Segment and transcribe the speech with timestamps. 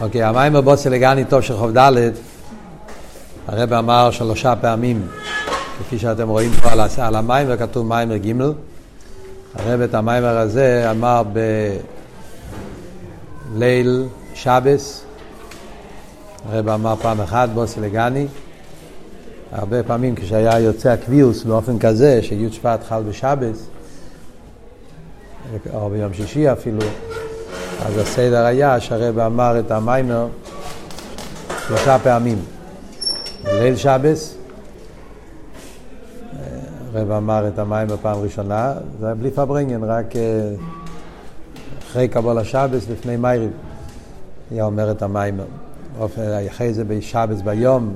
[0.00, 2.10] אוקיי, המים בבוסי לגני טוב של חוב ד',
[3.46, 5.06] הרב אמר שלושה פעמים,
[5.78, 8.32] כפי שאתם רואים פה על, המים, וכתוב מיימר ג',
[9.54, 11.22] הרב את המיימר הזה אמר
[13.54, 15.04] בליל שבס,
[16.48, 18.26] הרב אמר פעם אחת בוסי לגני,
[19.52, 23.66] הרבה פעמים כשהיה יוצא הקביוס באופן כזה שי' שבט חל בשבס,
[25.74, 26.78] או ביום שישי אפילו,
[27.86, 30.26] אז הסדר היה שהרבא אמר את המיימר
[31.66, 32.38] שלושה פעמים.
[33.44, 34.34] בליל שבס,
[36.94, 40.20] הרבא אמר את המיימר פעם ראשונה, זה היה בלי פברנגן, רק אה,
[41.88, 43.50] אחרי קבול השבס לפני מייריב
[44.50, 45.44] היה אומר את המיימר.
[46.50, 47.94] אחרי זה בשבס ביום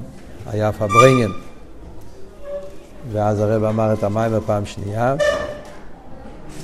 [0.50, 1.30] היה פברנגן,
[3.12, 5.14] ואז הרב אמר את המיימר פעם שנייה,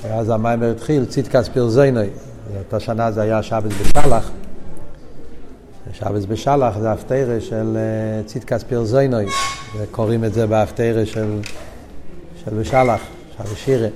[0.02, 2.10] ואז המיימר התחיל, ציטקס פרזיינוי,
[2.58, 4.30] אותה שנה זה היה שבס בשלח.
[5.92, 9.26] שבס בשלח זה הפטרה של אה, ציטקס פירזוינוי,
[9.78, 11.40] וקוראים את זה בהפטרה של,
[12.44, 13.00] של בשלח,
[13.36, 13.88] שבס שירה.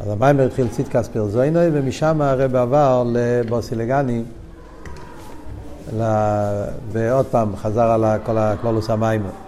[0.00, 4.22] אז המיימר התחיל ציטקס פירזוינוי, ומשם הרב עבר לבוסילגני,
[6.92, 9.47] ועוד פעם חזר על כל הכללות המאמר.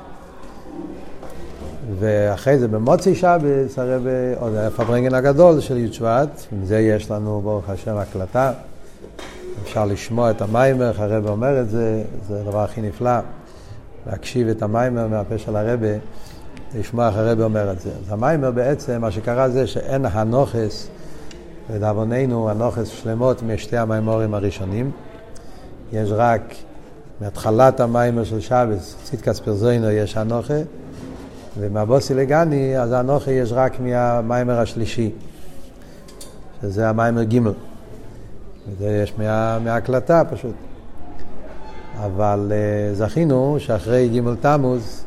[1.99, 4.07] ואחרי זה במוצאי שבת, הרבי,
[4.39, 8.53] עוד היה פארבריינגען הגדול של י' שבט, עם זה יש לנו ברוך השם הקלטה.
[9.63, 13.19] אפשר לשמוע את המאמר, הרבי אומר את זה, זה הדבר הכי נפלא,
[14.07, 15.89] להקשיב את המאמר מהפה של הרבי,
[16.79, 17.91] לשמוע איך הרבי אומר את זה.
[17.91, 20.89] אז המאמר בעצם, מה שקרה זה שאין הנחות,
[21.75, 24.91] לדאבוננו, הנחות שלמות משתי המאמרים הראשונים.
[25.93, 26.55] יש רק
[27.21, 30.55] מהתחלת המיימר של שבס, צדקס פרזוינו, יש הנוכה.
[31.59, 35.11] ומהבוסי לגני, אז האנוכי יש רק מהמיימר השלישי,
[36.63, 37.39] שזה המיימר ג'
[38.69, 40.55] וזה יש מה, מההקלטה פשוט.
[42.05, 45.05] אבל uh, זכינו שאחרי ג' תמוז,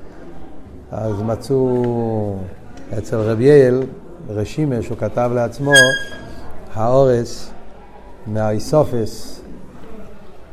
[0.91, 2.35] אז מצאו
[2.97, 3.83] אצל רב יעל,
[4.29, 5.73] רשימה, שהוא כתב לעצמו,
[6.73, 7.51] האורס
[8.27, 9.41] מהאיסופס,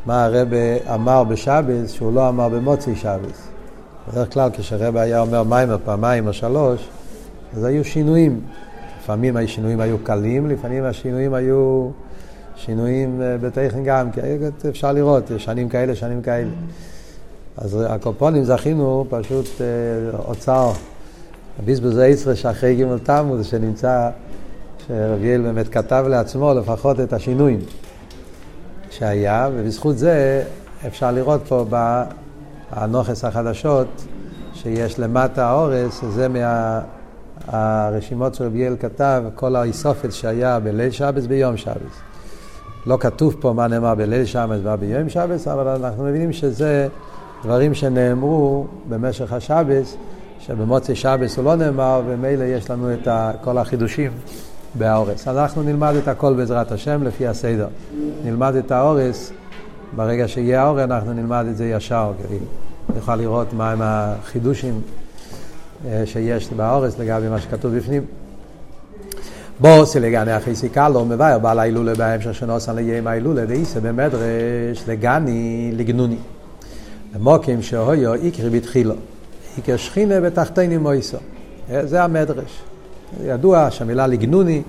[0.07, 0.49] מה הרב
[0.95, 3.50] אמר בשבס, שהוא לא אמר במוצאי שבס.
[4.09, 6.89] בדרך כלל כשהרבא היה אומר מיימר פעמיים או שלוש,
[7.57, 8.41] אז היו שינויים.
[9.03, 11.91] לפעמים השינויים היו קלים, לפעמים השינויים היו
[12.57, 14.21] שינויים אה, בטכן גם, כי
[14.69, 16.51] אפשר לראות, שנים כאלה, שנים כאלה.
[17.57, 20.71] אז הקופונים זכינו פשוט אה, אוצר,
[21.59, 24.11] הביסבוז היצרה שאחרי ג' תמוז, שנמצא,
[24.87, 27.61] שרביאל באמת כתב לעצמו לפחות את השינויים
[28.91, 30.43] שהיה, ובזכות זה
[30.87, 31.65] אפשר לראות פה
[32.73, 33.87] הנוכס החדשות
[34.55, 36.27] שיש למטה האורס, זה
[37.49, 42.01] מהרשימות שרבי כתב, כל האיסופת שהיה בליל שבס ביום שבס.
[42.87, 46.89] לא כתוב פה מה נאמר בליל שבס ומה ביום שבס, אבל אנחנו מבינים שזה
[47.45, 49.97] דברים שנאמרו במשך השבס,
[50.41, 53.09] שבמוצאי שבס הוא לא נאמר, ומילא יש לנו את
[53.41, 54.13] כל החידושים
[54.75, 55.29] באורס.
[55.29, 57.69] אנחנו נלמד את הכל בעזרת השם לפי הסדר.
[58.25, 59.33] נלמד את האורס
[59.97, 62.47] ברגע שיהיה האור אנחנו נלמד את זה ישר, כאילו.
[62.95, 64.81] נוכל לראות מהם החידושים
[65.87, 68.05] אה, שיש באורס לגבי מה שכתוב בפנים.
[69.61, 76.17] בו סלגני אחי סיכלו מבאר בעל ההילולה בהמשך שנוסן ליום ההילולה דאיסה במדרש לגני לגנוני.
[77.15, 78.95] למוקים שהויו איקרי בתחילו.
[79.57, 81.19] איקר שכינה בתחתיני מויסו.
[81.71, 82.63] אה, זה המדרש.
[83.25, 84.63] ידוע שהמילה לגנוני,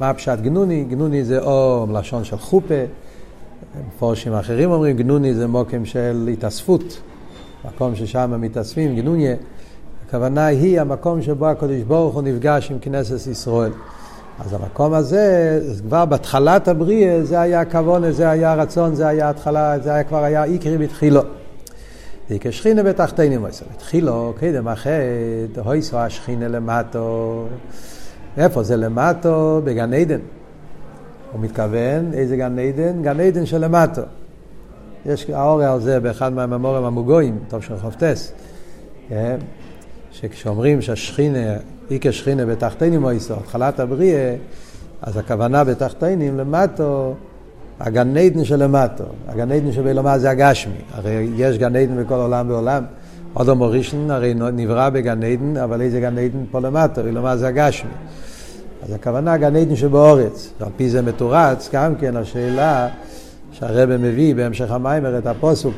[0.00, 0.84] מה הפשט גנוני?
[0.84, 2.84] גנוני זה או לשון של חופה,
[3.88, 7.00] מפורשים אחרים אומרים גנוני זה מוקם של התאספות,
[7.64, 9.36] מקום ששם מתאספים, גנוניה.
[10.06, 13.72] הכוונה היא המקום שבו הקדוש ברוך הוא נפגש עם כנסת ישראל.
[14.38, 19.78] אז המקום הזה, כבר בהתחלת הבריאה, זה היה הכוונה, זה היה הרצון, זה היה התחלה,
[19.78, 21.20] זה היה כבר היה איקרי בתחילו.
[22.30, 23.64] איקר שכינה בתחתינו מויסו.
[23.74, 24.90] בתחילו, קדם אחת,
[25.64, 27.46] הויסו השכינה למטו.
[28.36, 29.60] איפה זה למטו?
[29.64, 30.20] בגן עדן.
[31.32, 33.02] הוא מתכוון, איזה גן עדן?
[33.02, 34.02] גן עדן שלמטו.
[35.06, 38.32] יש האוריה על זה באחד מהממורים המוגויים, טוב של חופטס,
[39.08, 39.36] כן?
[40.12, 41.56] שכשאומרים שהשכינה,
[41.90, 44.34] איקר שכינה בתחתינים מויסו, התחלת הבריאה,
[45.02, 47.14] אז הכוונה בתחתינים למטו,
[47.80, 49.04] הגן עדן שלמטו.
[49.28, 50.74] הגן עדן שבלומר זה הגשמי.
[50.92, 52.84] הרי יש גן עדן בכל עולם ועולם.
[53.36, 57.90] אודו מורישן הרי נברא בגן עדן, אבל איזה גן עדן פה למטו, ולומר זה הגשמי.
[58.82, 62.88] אז הכוונה גן עדן שבאורץ, ועל פי זה מתורץ גם כן השאלה
[63.52, 65.74] שהרבא מביא בהמשך המיימר את הפוסוק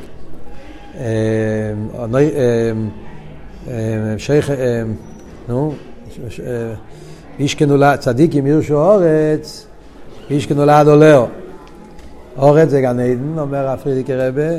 [0.97, 1.03] אה,
[2.15, 2.71] אה,
[3.67, 3.73] אה,
[4.17, 4.51] שייך,
[5.47, 5.73] נו,
[7.39, 9.65] איש כנולד, צדיק אם ירשו אורץ,
[10.29, 11.25] איש כנולד עולהו.
[12.37, 14.49] אורץ זה גן עדן, אומר הפרידיקי רבה,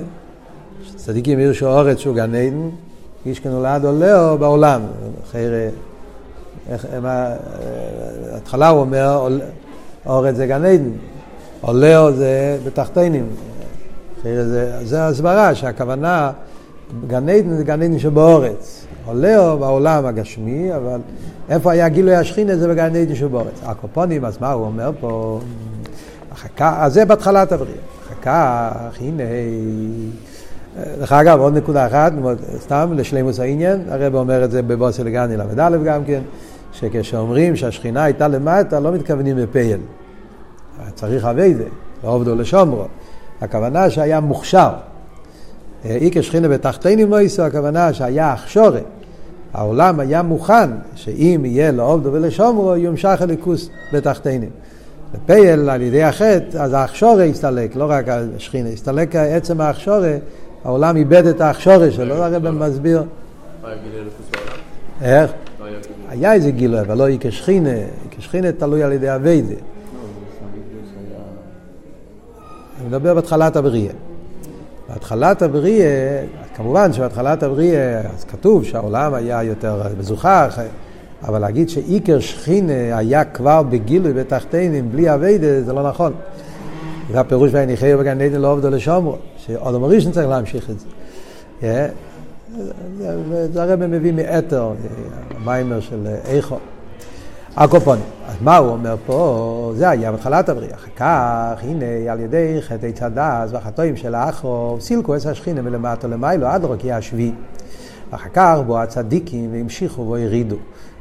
[0.97, 2.69] צדיקים ירשו אורץ שהוא גן עדן,
[3.27, 4.81] איש כנולד עולהו בעולם.
[5.25, 5.69] אחרי,
[6.71, 7.35] איך, מה,
[8.37, 9.29] התחלה הוא אומר,
[10.07, 10.91] אורץ זה גן עדן,
[11.61, 13.27] עולהו זה בתחתינים.
[14.25, 16.33] זה, זה הסברה שהכוונה,
[17.07, 18.87] גן עדן זה גן עדן שבאורץ.
[19.07, 21.01] עולהו בעולם הגשמי, אבל
[21.49, 23.61] איפה היה גילוי השכינה זה בגן עדן שבאורץ.
[23.65, 25.41] הקופונים, אז מה הוא אומר פה?
[26.57, 27.77] כך, אז זה בהתחלת הבריאה.
[28.07, 29.23] אחר כך, הנה...
[30.99, 32.13] דרך אגב, עוד נקודה אחת,
[32.59, 36.21] סתם לשלימוס העניין, הרב אומר את זה בבוסי לגני ל"א גם כן,
[36.81, 39.81] שכשאומרים שהשכינה הייתה למטה, לא מתכוונים בפייל.
[40.95, 41.65] צריך אביידה,
[42.05, 42.85] לא עובדו לשומרו.
[43.41, 44.71] הכוונה שהיה מוכשר.
[45.85, 48.85] איקר שכינה בתחתינים לא יישאו, הכוונה שהיה הכשורת.
[49.55, 54.51] העולם היה מוכן שאם יהיה לעובדו ולשומרו, יומשך הליכוס בתחתינים.
[55.15, 58.05] בפייל, על ידי החטא, אז ההכשורה הסתלק, לא רק
[58.37, 60.17] השכינה, הסתלק עצם ההכשורה,
[60.65, 63.03] העולם איבד את ההכשורה שלו, הרב מסביר.
[65.03, 65.33] איך?
[66.09, 67.71] היה איזה גילוי, אבל לא כשכינה,
[68.11, 69.55] כשכינה תלוי על ידי אביידה.
[72.81, 73.93] אני מדבר בהתחלת הבריאה.
[74.89, 76.23] בהתחלת הבריאה,
[76.57, 80.59] כמובן שבהתחלת הבריאה, אז כתוב שהעולם היה יותר מזוכח,
[81.23, 86.13] אבל להגיד שאיקר שכינה היה כבר בגילוי בתחתינים בלי אביידה, זה לא נכון.
[87.13, 91.89] זה הפירוש והניחי בגן עדן לא עובדו לשומרו, שאודום הראשון צריך להמשיך את זה.
[93.53, 94.73] זה הרב מביא מאתר,
[95.37, 96.59] המיימר של איכו.
[97.57, 98.05] הקופונים.
[98.29, 99.73] אז מה הוא אומר פה?
[99.77, 100.75] זה היה בתחילת הבריאה.
[100.75, 106.09] אחר כך, הנה, על ידי חטא עץ הדס והחטאים של האחרו, סילקו עץ השכינה מלמטה
[106.09, 107.33] למיילו עד לרוקיע השביעי.
[108.11, 110.57] אחר כך בואו הצדיקים והמשיכו והורידו.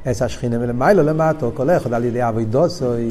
[0.06, 3.10] עץ השכינה מלמיילו למטה, כל אחד על ידי אבידוסוי.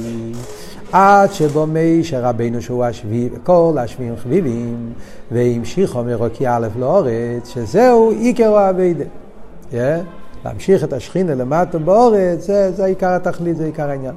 [0.94, 4.92] עד שבו מי שרבנו שהוא השביעי, כל השביעים חביבים,
[5.30, 9.04] והמשיכו מרוקיע א' לאורץ, שזהו עיקר האבידה.
[9.70, 9.74] Yeah.
[10.44, 14.14] להמשיך את השכינה למטה באורץ, זה, זה עיקר התכלית, זה עיקר העניין.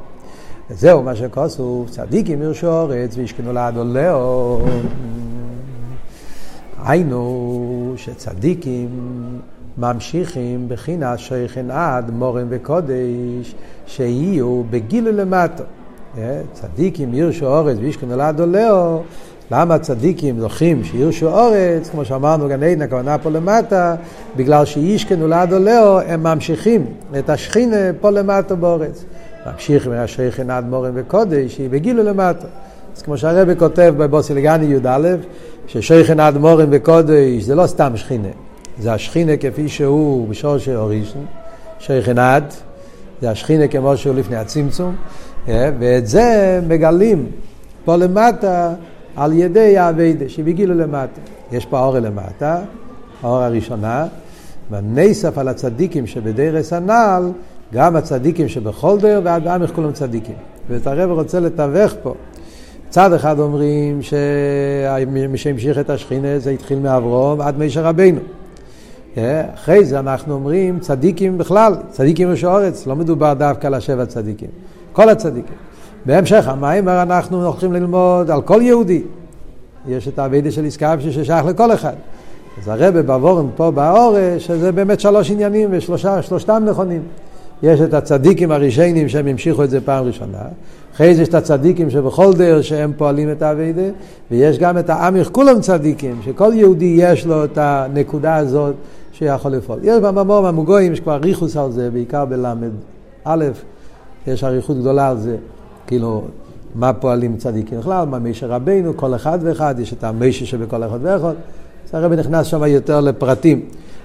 [0.69, 4.59] וזהו מה שכוסוף, צדיקים ירשו אורץ וישכנו לעד עולהו.
[6.83, 8.89] היינו שצדיקים
[9.77, 13.55] ממשיכים בחינה שייכן עד מורם וקודש,
[13.87, 15.63] שיהיו בגילו למטה.
[16.53, 19.03] צדיקים ירשו אורץ וישכנו לעד עולהו.
[19.51, 23.95] למה צדיקים זוכים שירשו אורץ, כמו שאמרנו גן עדן, הכוונה פה למטה,
[24.35, 26.85] בגלל שישכנו לעד עולהו, הם ממשיכים
[27.19, 29.05] את השכינה פה למטה באורץ.
[29.45, 32.47] ממשיכים מהשכינה עד מורם וקודש, שהיא בגילו למטה.
[32.95, 35.15] אז כמו שהרבא כותב בבוסילגני י"א,
[35.67, 38.27] ששכינה עד מורם וקודש זה לא סתם שכינה,
[38.79, 41.19] זה השכינה כפי שהוא בשור של אורישן,
[41.79, 42.53] שכינה עד,
[43.21, 47.25] זה השכינה כמו שהוא לפני הצמצום, אה, ואת זה מגלים
[47.85, 48.73] פה למטה
[49.15, 51.21] על ידי האביידה שבגילו למטה.
[51.51, 52.59] יש פה האור למטה,
[53.23, 54.07] האור הראשונה,
[54.71, 57.31] ונסף על הצדיקים שבדרס הנ"ל,
[57.73, 60.35] גם הצדיקים שבכל דר ועד עמך כולם צדיקים.
[60.69, 62.13] ואת הרב רוצה לתווך פה.
[62.89, 68.19] צד אחד אומרים שמי שהמשיך את השכינה זה התחיל מאברום עד מישר רבינו.
[69.55, 74.49] אחרי זה אנחנו אומרים צדיקים בכלל, צדיקים ראש הארץ, לא מדובר דווקא על השבע צדיקים,
[74.97, 75.55] כל הצדיקים.
[76.05, 79.03] בהמשך המיימר אנחנו הולכים ללמוד על כל יהודי.
[79.87, 81.93] יש את האביידה של איסקאפשי ששייך לכל אחד.
[82.61, 87.01] אז הרבה בעבורם פה באורש, שזה באמת שלוש עניינים ושלושתם נכונים.
[87.63, 90.41] יש את הצדיקים הראשונים שהם המשיכו את זה פעם ראשונה,
[90.93, 93.89] אחרי זה יש את הצדיקים שבכל דרך שהם פועלים את האביידה,
[94.31, 98.75] ויש גם את האמיך כולם צדיקים, שכל יהודי יש לו את הנקודה הזאת
[99.11, 99.79] שיכול לפעול.
[99.83, 102.71] יש בממור מהמוגויים, יש כבר אריכוס על זה, בעיקר בלמד
[103.23, 103.45] א',
[104.27, 105.35] יש אריכות גדולה על זה.
[105.87, 106.23] כאילו,
[106.75, 110.99] מה פועלים צדיקים בכלל, מה מישר רבינו, כל אחד ואחד, יש את המישר שבכל אחד
[111.01, 111.33] ואחד.
[111.85, 113.61] אז הרבי נכנס שם יותר לפרטים.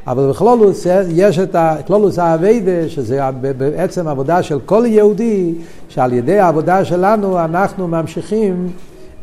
[0.07, 3.21] אבל בכלולוס יש את הכלולוס האביידה, שזה
[3.59, 5.55] בעצם עבודה של כל יהודי,
[5.89, 8.69] שעל ידי העבודה שלנו אנחנו ממשיכים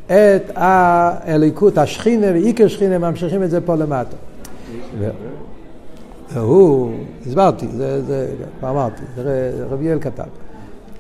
[0.06, 4.16] את האליקות, השכינה ואיקר שכינה, ממשיכים את זה פה למטה.
[6.34, 6.92] והוא,
[7.28, 8.28] הסברתי, זה, זה,
[8.60, 10.24] כבר אמרתי, זה רבי אל כתב.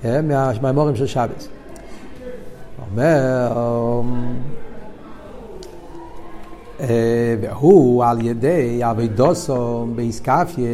[0.05, 0.21] אה,
[0.61, 1.47] מהמורים של שבס.
[2.91, 3.51] אומר,
[6.79, 10.69] אה, והוא על ידי אבידוסו באיסקפיה,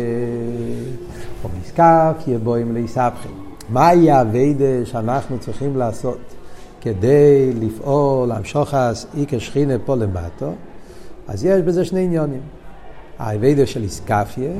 [1.43, 3.29] או באיסקפיה בואים להיסבכם.
[3.69, 6.19] מהי האביידה שאנחנו צריכים לעשות
[6.81, 8.73] כדי לפעול, להמשוך
[9.17, 10.51] איקר שכינה פה למטו?
[11.27, 12.41] אז יש בזה שני עניונים.
[13.19, 14.51] האביידה של איסקפיה,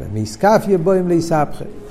[0.00, 1.85] ומאיסקפיה בואים להיסבכם.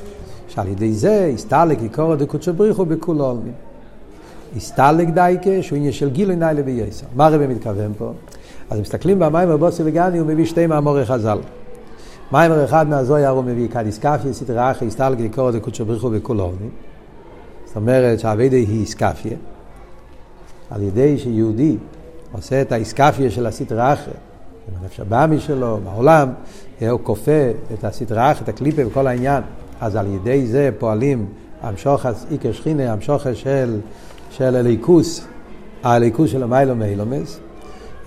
[0.55, 3.53] שעל ידי זה הסתלק עיקור דקודשו בריחו בכול עולמים.
[4.55, 7.05] הסתלק דייקה, שהוא עניין של גילוי ניילה בייסר.
[7.15, 8.13] מה הרב מתכוון פה?
[8.69, 11.39] אז מסתכלים במים בבוסי וגני, הוא מביא שתי מאמורי חז"ל.
[12.31, 16.69] מיימר אחד מהזויר הוא מביא קדיס קפיה, סטרא אחי, הסתלק לקרוא דקודשו בריחו בכל אורני.
[17.65, 19.37] זאת אומרת שהאביידה היא איסקפיה.
[20.71, 21.77] על ידי שיהודי
[22.31, 26.29] עושה את האיסקפיה של הסטרא אחי, עם הנפש הבאמי שלו, בעולם,
[26.81, 29.43] הוא כופה את הסטרא אחי, את הקליפה וכל העניין.
[29.81, 31.25] אז על ידי זה פועלים
[31.61, 33.79] המשוחס איקר שכינה, המשוחס של,
[34.29, 35.25] של הליכוס,
[35.83, 37.39] הליכוס של המיילו מאילומס,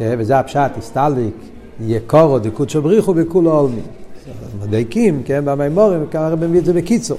[0.01, 1.35] וזה הפשט, הסתלק,
[1.81, 3.81] יקורו דקודשו בריחו בכולו עולמי.
[4.63, 7.19] מדייקים, כן, במימורים, הרבה מביא את זה בקיצור.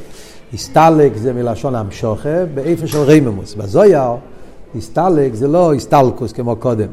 [0.53, 3.53] הסתלק זה מלשון המשוכה, באיפה של ריממוס.
[3.53, 4.01] בזויר,
[4.75, 6.87] הסתלק זה לא הסתלקוס כמו קודם,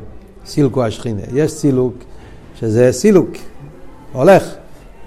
[0.47, 1.23] סילקו השכינה.
[1.35, 1.95] יש סילוק,
[2.61, 3.31] שזה סילוק,
[4.13, 4.55] הולך,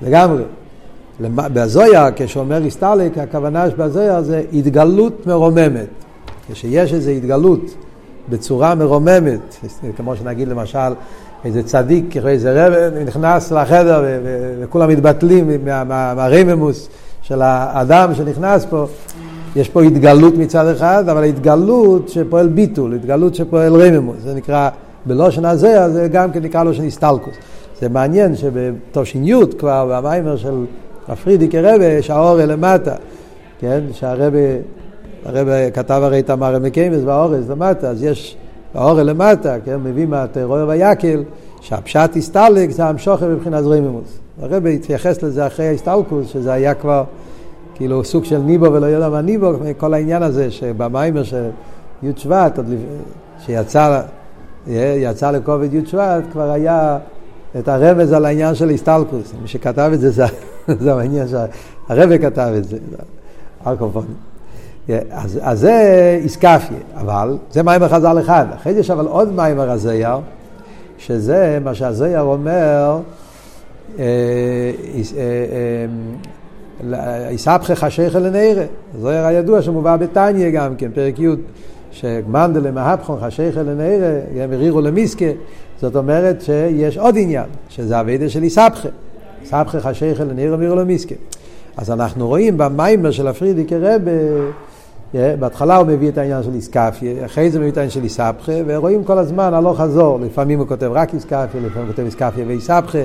[0.01, 0.43] לגמרי.
[1.35, 5.87] בזויר, כשאומר הסתלק, הכוונה בזויר זה התגלות מרוממת.
[6.51, 7.75] כשיש איזו התגלות
[8.29, 9.55] בצורה מרוממת,
[9.97, 10.93] כמו שנגיד למשל,
[11.45, 14.03] איזה צדיק, איזה רב נכנס לחדר
[14.61, 16.89] וכולם מתבטלים מהרממוס
[17.21, 18.85] של האדם שנכנס פה.
[19.55, 24.15] יש פה התגלות מצד אחד, אבל התגלות שפועל ביטול, התגלות שפועל רממוס.
[24.23, 24.69] זה נקרא,
[25.05, 27.33] בלושן הזה, זה גם כן נקרא לושן הסטלקוס.
[27.81, 30.65] זה מעניין שבתוש"י כבר, במיימר של
[31.09, 32.95] הפרידיק הרבה, יש האורל למטה,
[33.59, 33.79] כן?
[33.91, 34.37] שהרבה,
[35.25, 38.37] הרבה כתב הרי את המראה מקיימס והאורז למטה, אז יש
[38.73, 39.77] האורל למטה, כן?
[39.83, 41.23] מביא מהטרור ויקל,
[41.61, 44.19] שהפשט הסתלק זה המשוכר מבחינת זרימימוס.
[44.41, 47.03] הרבי התייחס לזה אחרי ההסתלקוס, שזה היה כבר
[47.75, 51.49] כאילו סוג של ניבו ולא יודע מה ניבו, כל העניין הזה שבמיימר של
[52.03, 52.59] י' שבט,
[53.45, 54.01] שיצא
[54.67, 56.97] יצא לכובד י' שבט, כבר היה
[57.59, 59.33] את הרמז על העניין של הסתלקוס.
[59.41, 60.25] מי שכתב את זה, זה,
[60.83, 62.77] זה העניין שהרבי כתב את זה,
[63.67, 64.29] ארקופונים.
[65.11, 68.45] אז, אז זה איסקפיה, אבל זה מיימר חז"ל אחד.
[68.55, 70.17] אחרי זה יש אבל עוד מיימר הזייר,
[70.97, 72.99] שזה מה שהזייר אומר,
[77.29, 78.65] איסבכה חשיכה לנערה.
[78.99, 81.27] זוהר הידוע שמובא בתניא גם כן, פרק י',
[81.91, 85.25] שמנדלה מהפכון חשיכה לנערה, גם הרירו למיסקה.
[85.81, 88.89] זאת אומרת שיש עוד עניין, שזה אביידה של איסבכה.
[89.41, 91.15] איסבכה חשיכה לנערה ומירו למיסקה.
[91.77, 94.11] אז אנחנו רואים במיימר של הפרידיקי רבה,
[95.13, 99.03] בהתחלה הוא מביא את העניין של איסקפיה, אחרי זה מביא את העניין של איסבכה, ורואים
[99.03, 102.99] כל הזמן הלוך חזור, לפעמים הוא כותב רק איסקפיה, לפעמים הוא כותב איסקפיה ואיסבכה,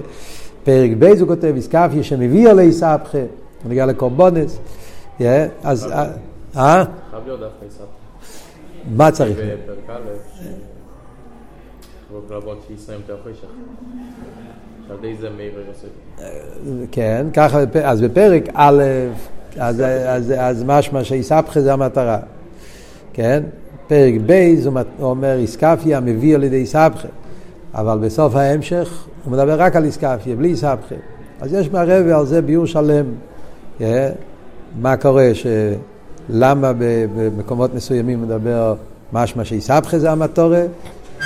[0.65, 4.59] פרק ב' הוא כותב איסקפיה שמביא על איסבכה, הוא נגיע לקורבונס,
[5.63, 5.93] אז...
[6.57, 6.85] אה?
[7.27, 7.85] להיות דווקא איסבכה.
[8.97, 9.39] מה צריך?
[12.15, 12.99] בפרק א', רבות שישראל
[14.99, 15.89] ידי זה מאיר יוסף.
[16.93, 18.83] כן, ככה, אז בפרק א',
[19.59, 22.19] אז, משמע שאיסבכה זה המטרה,
[23.13, 23.43] כן?
[23.87, 24.55] פרק ב'
[24.99, 27.09] הוא אומר איסקפיה מביא על ידי איסבכה,
[27.75, 30.95] אבל בסוף ההמשך הוא מדבר רק על איסקפיה, בלי איסבכה.
[31.41, 33.07] אז יש מהרבה על זה ביור שלם,
[33.81, 33.83] yeah,
[34.81, 35.31] מה קורה,
[36.29, 36.73] למה
[37.17, 38.75] במקומות מסוימים מדבר
[39.13, 40.63] משמע שאיסבכה זה המטורה,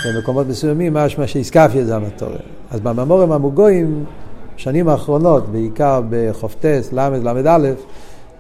[0.07, 2.39] ובמקומות מסוימים משמע שאיסקפיה זה המטורה.
[2.71, 4.05] אז בממורים המוגויים,
[4.57, 7.73] שנים האחרונות, בעיקר בחופטס, ל', ל"א,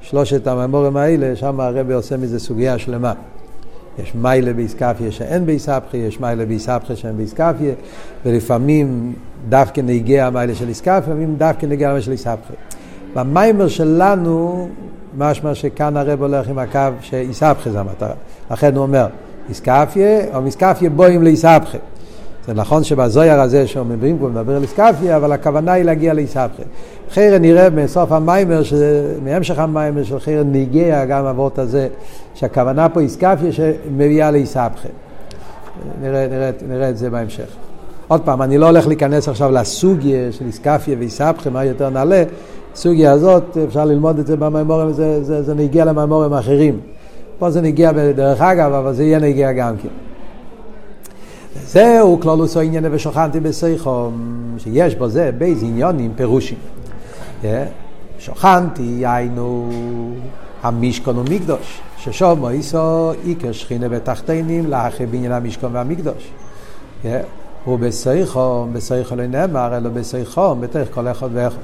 [0.00, 3.12] שלושת הממורים האלה, שם הרבי עושה מזה סוגיה שלמה.
[3.98, 7.74] יש מיילה באיסקפיה שאין באיסבכה, יש מיילה באיסבכה שאין באיסקפיה,
[8.24, 9.12] ולפעמים
[9.48, 12.54] דווקא נגיע המיילה של איסקפיה, לפעמים דווקא נגיע המיילה של איסבכה.
[13.14, 14.68] במיימר שלנו,
[15.18, 18.14] משמע שכאן הרב הולך עם הקו שאיסבכה זה המטרה.
[18.50, 19.06] לכן הוא אומר,
[19.48, 21.78] איסקפיה, או איסקפיה בואים לאיסבכה.
[22.46, 26.62] זה נכון שבזויר הזה שאומרים פה מדבר על איסקפיה, אבל הכוונה היא להגיע לאיסבכה.
[27.10, 28.62] חרן נראה בסוף המיימר,
[29.24, 31.88] מהמשך המיימר של חרן ניגע גם אבות הזה,
[32.34, 34.88] שהכוונה פה איסקפיה שמביאה לאיסבכה.
[36.02, 37.48] נראה, נראה, נראה את זה בהמשך.
[38.08, 42.22] עוד פעם, אני לא הולך להיכנס עכשיו לסוגיה של איסקפיה ואיסבכה, מה יותר נעלה.
[42.72, 46.80] הסוגיה הזאת, אפשר ללמוד את זה במיימורים, זה, זה, זה נגיע למיימורים האחרים.
[47.38, 49.88] פה זה נגיע בדרך אגב, אבל זה יהיה נגיע גם כן.
[51.66, 54.11] זהו כלולוס או ענייני ושוכנתי בסייחו,
[54.59, 56.59] שיש בו זה בייז עניונים פירושים.
[58.18, 59.71] שוכנתי, היינו
[60.62, 66.30] המשכון ומקדוש, ששום איסו עיקר שכינה בתחתינים לאחרי בניין המשכון והמקדוש.
[67.66, 71.59] ובסייחו, בסייחו לא נאמר, אלא בסייחו, בתוך כל אחד ואחד.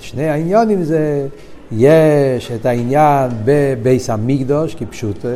[0.00, 1.26] שני העניונים זה,
[1.76, 5.28] יש את העניין בבייס המקדוש, כפשוטו,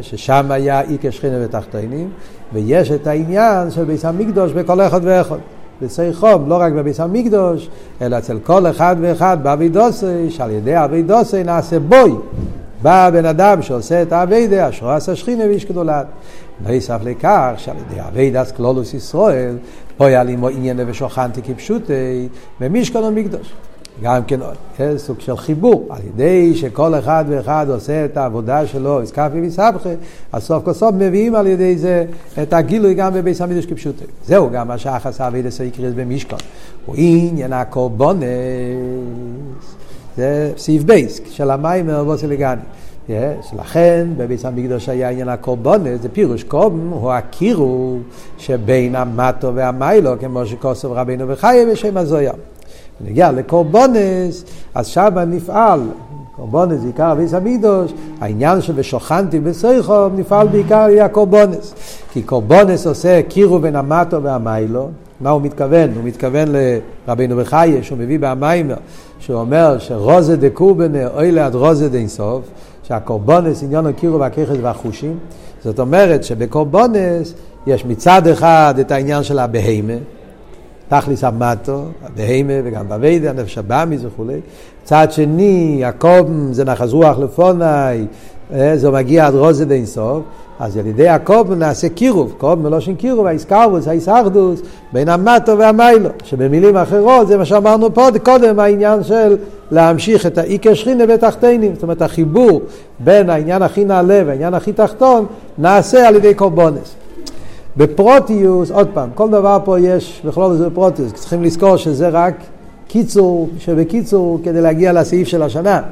[0.00, 2.10] ששם היה עיקר שכינה בתחתינים,
[2.52, 5.38] ויש את העניין של בייס המקדוש בכל אחד ואחד.
[5.82, 7.68] בסייחום, לא רק בביס המקדוש,
[8.02, 12.12] אלא אצל כל אחד ואחד באבידוסי, שעל ידי אבידוסי נעשה בוי.
[12.82, 16.06] בא בן אדם שעושה את האביידה, אשרו עשה שכינה ואיש כדולת.
[16.66, 19.56] לא יסף לכך שעל ידי אביידס כלולוס ישראל,
[19.96, 22.28] פועל עמו ענייני ושוכנתי כפשוטי,
[22.60, 23.52] במשכון המקדוש.
[24.02, 24.40] גם כן
[24.76, 29.90] כן, סוג של חיבור, על ידי שכל אחד ואחד עושה את העבודה שלו, איסקפי ויסבכה,
[30.32, 32.04] אז סוף כל סוף מביאים על ידי זה
[32.42, 34.04] את הגילוי גם בביס המידוש כפשוטי.
[34.24, 36.38] זהו גם מה שאחס אבידס היקריס במשכון.
[36.86, 38.22] הוא עניין הקורבונס,
[40.16, 42.60] זה סעיף בייס של המים מרבוס אלגני.
[43.58, 47.98] לכן בביס המקדוש היה עניין הקורבונס, זה פירוש קורבן הוא הקירו
[48.38, 52.32] שבין המטו והמיילו, כמו שכוסף רבינו וחיה בשם הזויה.
[53.00, 55.80] נגיע לקורבונס, אז שם נפעל,
[56.36, 61.74] קורבונס עיקר אביס המקדוש, העניין של ושוכנתי בסייחו נפעל בעיקר על הקורבונס.
[62.12, 64.88] כי קורבונס עושה קירו בין המטו והמיילו,
[65.20, 65.90] מה הוא מתכוון?
[65.94, 66.48] הוא מתכוון
[67.08, 68.74] לרבינו בחייה, שהוא מביא במיימר,
[69.18, 72.42] שהוא אומר שרוזה דקורבנה אוי ליד רוזה דאינסוף,
[72.82, 75.18] שהקורבונס עניין הקירו והככס והחושים.
[75.64, 77.34] זאת אומרת שבקורבונס
[77.66, 79.92] יש מצד אחד את העניין של הבהמה,
[80.88, 84.40] תכליס המטו, הבהמה וגם בווידה, הנפש הבאמיס וכולי.
[84.84, 88.06] צד שני, הקובם זה נחז רוח לפונאי,
[88.52, 90.22] אה, זה מגיע עד רוזד אינסוף,
[90.60, 94.60] אז על ידי הקובם נעשה קירוב, קובם מלושן קירוב, האיסקרבוס, האיסאחדוס,
[94.92, 99.36] בין המטו והמיילו, שבמילים אחרות זה מה שאמרנו פה קודם, העניין של
[99.70, 102.60] להמשיך את האיקר שכינה בתחתינים, זאת אומרת החיבור
[102.98, 105.26] בין העניין הכי נעלה והעניין הכי תחתון,
[105.58, 106.94] נעשה על ידי קורבונס.
[107.78, 112.34] בפרוטיוס, עוד פעם, כל דבר פה יש, בכלול זה בפרוטיוס, צריכים לזכור שזה רק
[112.88, 115.82] קיצור שבקיצור כדי להגיע לסעיף של השנה.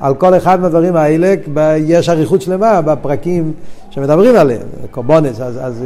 [0.00, 1.34] על כל אחד מהדברים האלה
[1.76, 3.52] יש אריכות שלמה בפרקים
[3.90, 5.84] שמדברים עליהם, קרבנות, אז, אז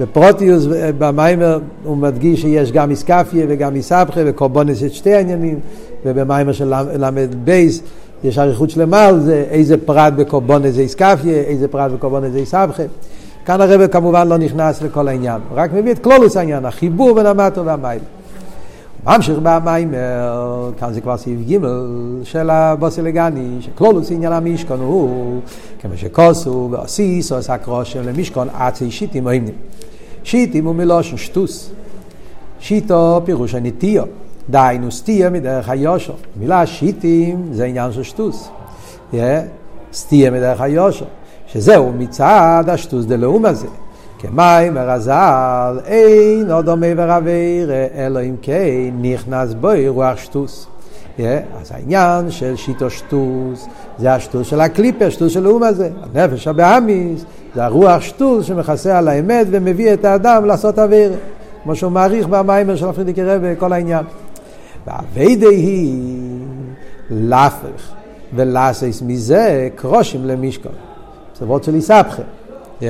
[0.00, 0.66] בפרטיות
[0.98, 5.60] במאמר הוא מדגיש שיש גם אתכפיא וגם אתהפכא וקרבנות יש שתי העניינים
[6.04, 7.80] ובמאמר של ל"ב
[8.24, 12.82] יש אריכות שלמה על זה, איזה פרט בקרבנות זה אתכפיא, איזה פרט בקרבנות זה אתהפכא.
[13.46, 17.64] כאן הרב כמובן לא נכנס לכל העניין, רק מביא את כללות העניין, החיבור בין המטו
[17.64, 18.00] והמים.
[19.06, 19.94] ממשיך במים,
[20.78, 21.58] כאן זה כבר סעיף ג'
[22.24, 25.40] של הבוסילגני, שכלולוס עניין המשכון הוא,
[25.80, 29.54] כמו שכוסו ועשיס או עשה קרושם למשכון עצי שיטים או אימנים.
[30.24, 31.70] שיטים הוא מלושן שטוס.
[32.60, 34.04] שיטו פירוש הנטיו,
[34.50, 36.14] דהיינו סטיה מדרך היושר.
[36.36, 38.48] מילה שיטים זה עניין של שטוס.
[39.92, 41.04] סטיה מדרך היושר.
[41.52, 43.66] שזהו מצד השטוס דלאום הזה.
[44.18, 50.66] כמים הרזל אין עוד עומר אוויר אלא אם כן נכנס בו רוח שטוס.
[51.18, 51.22] Yeah,
[51.60, 53.66] אז העניין של שיטו שטוס
[53.98, 55.90] זה השטוס של הקליפר, שטוס של האום הזה.
[56.02, 61.12] הנפש הבאמיס זה הרוח שטוס שמכסה על האמת ומביא את האדם לעשות אוויר.
[61.62, 64.04] כמו שהוא מעריך במיימר של הפרידיקי רבי, כל העניין.
[64.86, 66.38] והאביידה היא
[67.10, 67.92] להפך
[68.34, 70.91] ולעשס מזה קרושים למשכון.
[71.42, 72.22] סברות של איסבכה.
[72.80, 72.84] Yeah?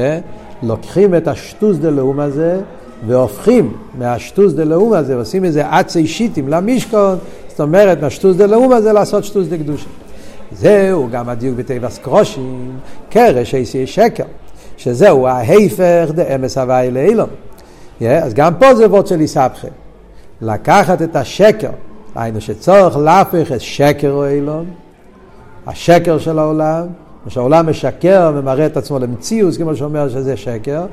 [0.63, 2.61] לוקחים את השטוס דלאום הזה
[3.07, 9.25] והופכים מהשטוס דלאום הזה ועושים איזה עצי שיטים למשכון, זאת אומרת מהשטוס דלאום הזה לעשות
[9.25, 9.89] שטוס דקדושה.
[10.53, 12.71] זהו גם הדיוק בטבע סקרושים,
[13.11, 14.25] קרש איסי שקר,
[14.77, 17.29] שזהו ההיפך דאמס הוואי לאילום.
[18.01, 18.05] Yeah?
[18.05, 19.69] אז גם פה זה וורד של איסבכה.
[20.43, 21.71] לקחת את השקר,
[22.15, 24.67] היינו שצורך להפך את שקר או אילון,
[25.67, 26.87] השקר של העולם,
[27.29, 30.85] שהעולם משקר ומראה את עצמו למציאות, כמו שאומר שזה שקר,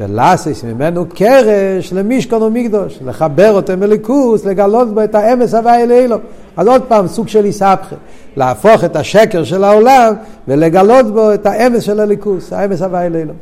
[0.00, 6.16] ולאסס ממנו קרש למשכון ומקדוש, לחבר אותו עם הליכוס, לגלות בו את האמס הוואי אלילו.
[6.56, 7.96] אז עוד פעם, סוג של איסבכה,
[8.36, 10.14] להפוך את השקר של העולם
[10.48, 13.32] ולגלות בו את האמס של הליכוס, האמס הוואי אלילו.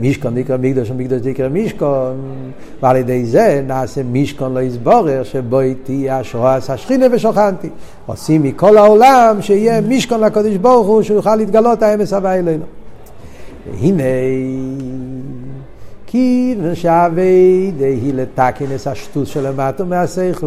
[0.00, 2.20] מישכון נקרא מקדוש ומקדוש נקרא מישכון
[2.82, 7.68] ועל ידי זה נעשה מישכון לא יסבורר שבו איתי השרועס השכינה ושוכנתי
[8.06, 12.64] עושים מכל העולם שיהיה מישכון לקודש ברוך הוא שיוכל להתגלות האמס הבא אלינו
[13.70, 14.02] והנה
[16.06, 20.46] כי נשאבי דהי לתקינס השטוס שלמטו מהשכל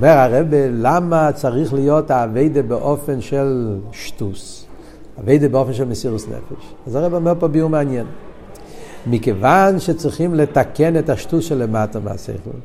[0.00, 4.65] אומר הרב למה צריך להיות האביידה באופן של שטוס
[5.20, 6.64] אביידה באופן של מסירוס נפש.
[6.86, 8.06] אז הרב אומר פה ביור מעניין.
[9.06, 12.58] מכיוון שצריכים לתקן את השטוס של למטה מהשכל,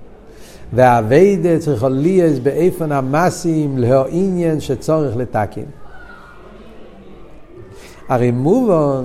[0.74, 5.62] והאביידה צריכה ליאס באיפן המסים לעניין שצורך לתקן.
[8.10, 9.04] הרי מובן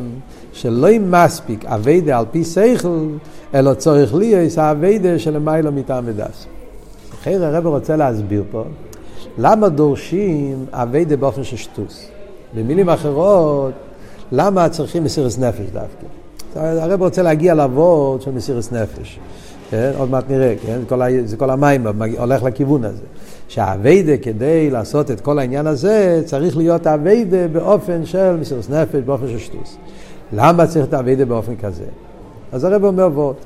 [0.53, 3.07] שלא מספיק אביידה על פי שכל,
[3.55, 6.47] אלא צורך ליאס האביידה של למיילו מטעם ודס.
[7.15, 8.65] אחרי הרב רוצה להסביר פה
[9.39, 12.09] למה דורשים אביידה באופן של שטוס.
[12.55, 13.73] במילים אחרות,
[14.33, 16.07] למה צריכים מסירת נפש דווקא?
[16.57, 19.19] הרב רוצה להגיע לאבות של מסירת נפש.
[19.71, 19.93] כן?
[19.99, 20.79] עוד מעט נראה, כן?
[20.89, 21.07] כל ה...
[21.25, 21.87] זה כל המים
[22.19, 23.03] הולך לכיוון הזה.
[23.49, 29.29] שהאביידה כדי לעשות את כל העניין הזה, צריך להיות אביידה באופן של מסירות נפש, באופן
[29.29, 29.77] של שטוס.
[30.33, 31.85] למה צריך את האביידה באופן כזה?
[32.53, 33.37] אז הרב אומר וורט,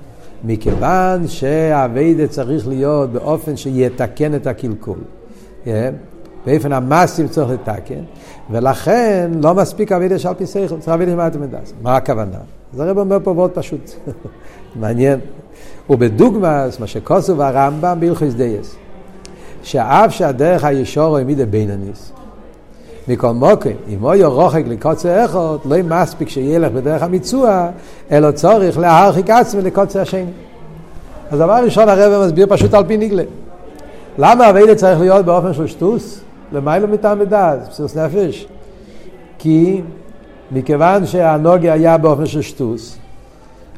[0.45, 4.99] מכיוון שהאביידה צריך להיות באופן שיתקן את הקלקול.
[5.65, 5.95] כן?
[6.47, 8.03] באופן המסים צריך לתקן,
[8.51, 11.73] ולכן לא מספיק אביידה שעל פי שכל, צריך אביידה שמעת מדס.
[11.83, 12.39] מה הכוונה?
[12.75, 13.91] אז הרב אומר פה מאוד פשוט,
[14.81, 15.21] מעניין.
[15.91, 18.77] ובדוגמאס, מה שכוסו הרמב"ם בהלכוס דייס,
[19.63, 22.13] שאף שהדרך הישור הוא מידי בינניס.
[23.09, 27.69] מכל מוקר, אם הוא רוחק לקוצר אחד, לא מספיק שילך בדרך המיצוע,
[28.11, 30.31] אלא צורך להרחיק עצמי לקוצר השני.
[31.31, 33.23] אז דבר ראשון הרב מסביר פשוט על פי נגלה.
[34.19, 36.21] למה הווידה צריך להיות באופן של שטוס?
[36.53, 37.69] למה לא מטעם בדעת?
[37.69, 38.47] בסירוס נפש.
[39.39, 39.81] כי
[40.53, 42.99] מכיוון שהנוגה היה באופן של שטוס,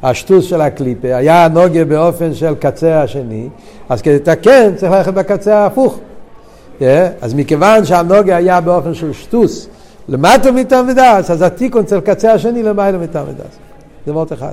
[0.02, 3.48] השטוס של הקליפה, היה הנוגה באופן של קצה השני,
[3.88, 6.00] אז כדי לתקן צריך ללכת בקצה ההפוך.
[6.80, 6.84] Yeah,
[7.20, 9.68] אז מכיוון שהנוגה היה באופן של שטוס,
[10.08, 13.58] למטה מטעם ודס, אז התיקון צריך קצה השני למעלה מטעם ודס.
[14.06, 14.52] זה מאוד אחד.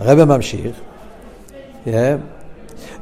[0.00, 0.76] הרב ממשיך,
[1.86, 1.90] yeah,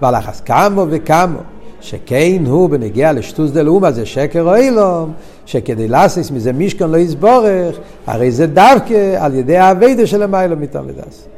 [0.02, 1.38] והלחס כמו וכמו
[1.80, 5.12] שכן הוא בנגיע לשטוס דלאומה זה שקר או אילום,
[5.46, 10.84] שכדי להסיס מזה מישכון לא יסבורך, הרי זה דווקא על ידי האביידה של המיילו מטעם
[10.86, 11.28] ודס.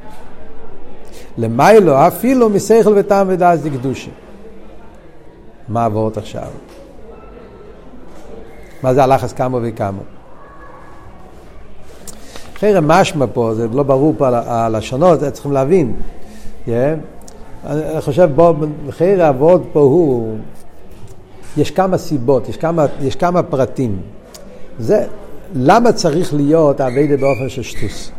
[1.39, 4.11] למיילו אפילו משכל וטעם ודס דקדושה.
[5.69, 6.49] מה עבורת עכשיו?
[8.83, 10.03] מה זה הלחץ כמה וכמה?
[12.57, 15.93] חרם משמע פה, זה לא ברור פה על הלשונות, צריכים להבין.
[16.67, 16.71] Yeah.
[17.67, 18.55] אני חושב, בוא,
[18.91, 20.37] חייר העבוד פה הוא,
[21.57, 23.97] יש כמה סיבות, יש כמה, יש כמה פרטים.
[24.79, 25.05] זה,
[25.55, 28.11] למה צריך להיות אביידה באופן של שטוס?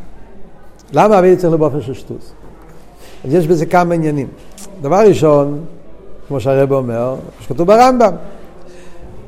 [0.93, 2.31] למה אביידה צריך להיות באופן של שטוס?
[3.25, 4.27] אז יש בזה כמה עניינים.
[4.81, 5.59] דבר ראשון,
[6.27, 8.13] כמו שהרב אומר, שכתוב ברמב"ם,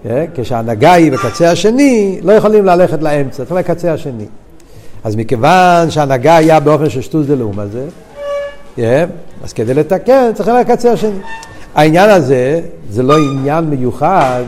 [0.06, 4.26] אה, כשההנהגה היא בקצה השני, לא יכולים ללכת לאמצע, צריך לקצה השני.
[5.04, 7.86] אז מכיוון שההנהגה היה באופן של שטוס דלאום הזה,
[8.80, 9.06] אה,
[9.44, 11.20] אז כדי לתקן צריך לקצה השני.
[11.76, 14.44] העניין הזה זה לא עניין מיוחד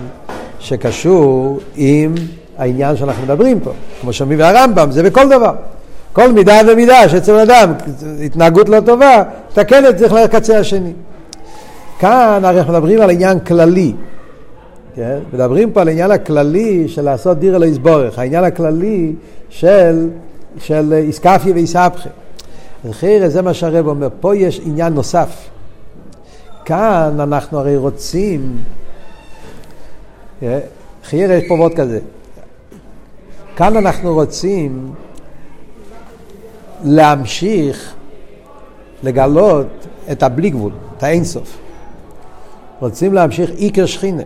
[0.60, 2.16] שקשור עם
[2.58, 3.72] העניין שאנחנו מדברים פה.
[4.02, 5.54] כמו שאומרים הרמב"ם, זה בכל דבר.
[6.14, 7.74] כל מידה ומידה שאצל אדם
[8.26, 10.94] התנהגות לא טובה, תקן את זה לקצה השני.
[12.00, 13.94] כאן הרי אנחנו מדברים על עניין כללי.
[14.96, 15.18] כן?
[15.34, 19.14] מדברים פה על העניין הכללי של לעשות דירה לא יסבורך, העניין הכללי
[19.50, 20.10] של,
[20.60, 22.10] של איסקפיה ואיסבכה.
[22.86, 25.50] וחרא זה מה שהרב אומר, פה יש עניין נוסף.
[26.66, 28.58] כאן אנחנו הרי רוצים,
[30.44, 30.60] אה,
[31.04, 32.00] חיירה יש פה עוד כזה,
[33.56, 34.94] כאן אנחנו רוצים
[36.84, 37.94] להמשיך
[39.04, 39.68] לגלות
[40.12, 41.58] את הבלי גבול, את האינסוף.
[42.80, 44.24] רוצים להמשיך איקר שכינה.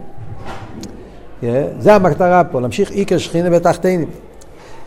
[1.44, 4.10] אה, זה המטרה פה, להמשיך איקר שכינה בתחתינים.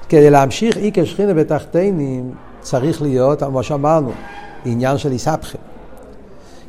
[0.09, 4.11] כדי להמשיך איקר שכינה בתחתינים צריך להיות, כמו שאמרנו,
[4.65, 5.59] עניין של איסבכה.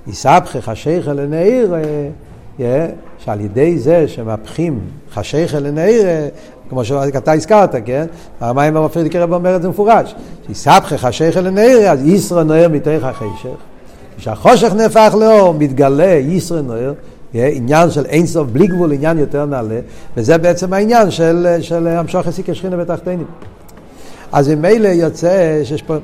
[0.07, 1.75] איסבכה חשיכה לנעיר,
[2.59, 4.79] אה, שעל ידי זה שמפחים
[5.13, 6.07] חשיכה לנעיר,
[6.69, 8.05] כמו שאתה הזכרת, כן?
[8.41, 10.15] המים המפריד קרב אומר את זה מפורש.
[10.49, 13.49] איסבכה חשיכה לנעיר, אז ישרו נוער מתוך החשך.
[14.17, 16.93] כשהחושך נהפך לאור, מתגלה ישרו נוער,
[17.33, 19.79] עניין של אין סוף, בלי גבול, עניין יותר נעלה,
[20.17, 23.25] וזה בעצם העניין של, המשוך הסיקה שכינה בתחתינים.
[24.33, 25.95] אז ממילא יוצא שיש פה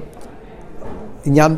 [1.25, 1.55] עניין,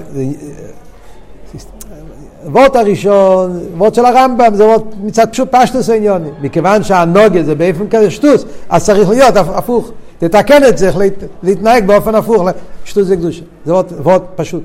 [2.46, 6.30] וורט הראשון, וורט של הרמב"ם, זה וורט מצד פשוט פשטוס העניוני.
[6.42, 9.92] מכיוון שהנוגה זה באופן כזה שטוס, אז צריך להיות הפוך.
[10.20, 10.92] תתקן את זה,
[11.44, 12.44] להתנהג באופן הפוך.
[12.86, 13.44] שטוס זה קדושה.
[13.66, 14.64] זה וורט, פשוט.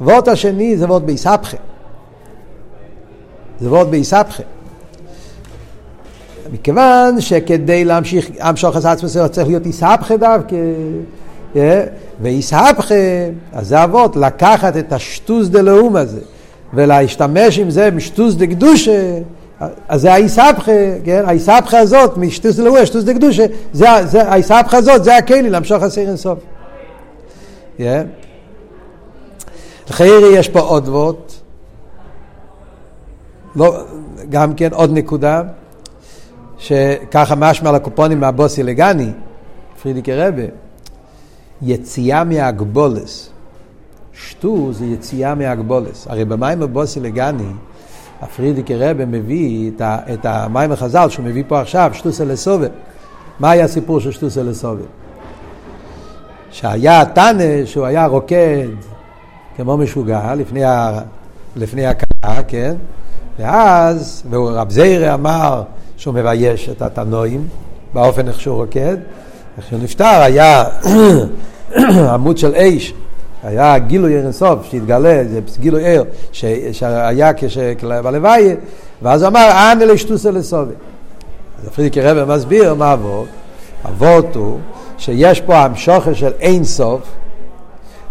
[0.00, 1.56] וורט השני זה וורט באיסבכה.
[3.60, 4.42] זה וורט באיסבכה.
[6.52, 10.56] מכיוון שכדי להמשיך, המשוך את עצמו צריך להיות איסבכה דווקא.
[12.20, 12.94] ואיסהפכה,
[13.52, 16.20] אז זה אבות, לקחת את השטוס דלאום הזה
[16.74, 19.18] ולהשתמש עם זה משטוס דקדושה,
[19.88, 20.72] אז זה האיסהפכה,
[21.04, 21.22] כן?
[21.26, 26.38] האיסהפכה הזאת, משטוס דלאום, שטוס דקדושה, זה, זה, האיסהפכה הזאת, זה הכלי להמשוך הסיר אינסוף.
[27.78, 27.82] Yeah.
[29.90, 31.32] לחיירי יש פה עוד וורט,
[33.56, 33.84] לא,
[34.28, 35.42] גם כן עוד נקודה,
[36.58, 39.10] שככה משמע לקופונים מהבוסי לגני,
[39.82, 40.42] פרידיקי רבה.
[41.62, 43.30] יציאה מהגבולס.
[44.12, 46.06] שטו זה יציאה מהגבולס.
[46.10, 47.52] הרי במים הבוסי לגני,
[48.22, 52.66] הפרידיקי רבה מביא את, ה, את המים החז"ל שהוא מביא פה עכשיו, שטוסה לסובה.
[53.40, 54.84] מה היה הסיפור של שטוסה לסובה?
[56.50, 58.68] שהיה תנא שהוא היה רוקד
[59.56, 61.00] כמו משוגע, לפני, ה,
[61.56, 62.74] לפני הקלה, כן?
[63.38, 65.62] ואז, ורב זיירה אמר
[65.96, 67.48] שהוא מבייש את התנועים
[67.94, 68.96] באופן איך שהוא רוקד.
[69.68, 70.64] שהוא נפטר היה
[72.14, 72.94] עמוד של אש,
[73.42, 77.32] היה גילוי ער אינסוף שהתגלה, זה גילוי ער שהיה
[78.02, 78.54] בלוויה,
[79.02, 80.74] ואז הוא אמר, אנא לשטוסה לסובי.
[81.62, 83.28] אז פרידיקי רבי מסביר מה אבות.
[83.88, 84.58] אבות הוא
[84.98, 87.00] שיש פה המשוכר של אין סוף,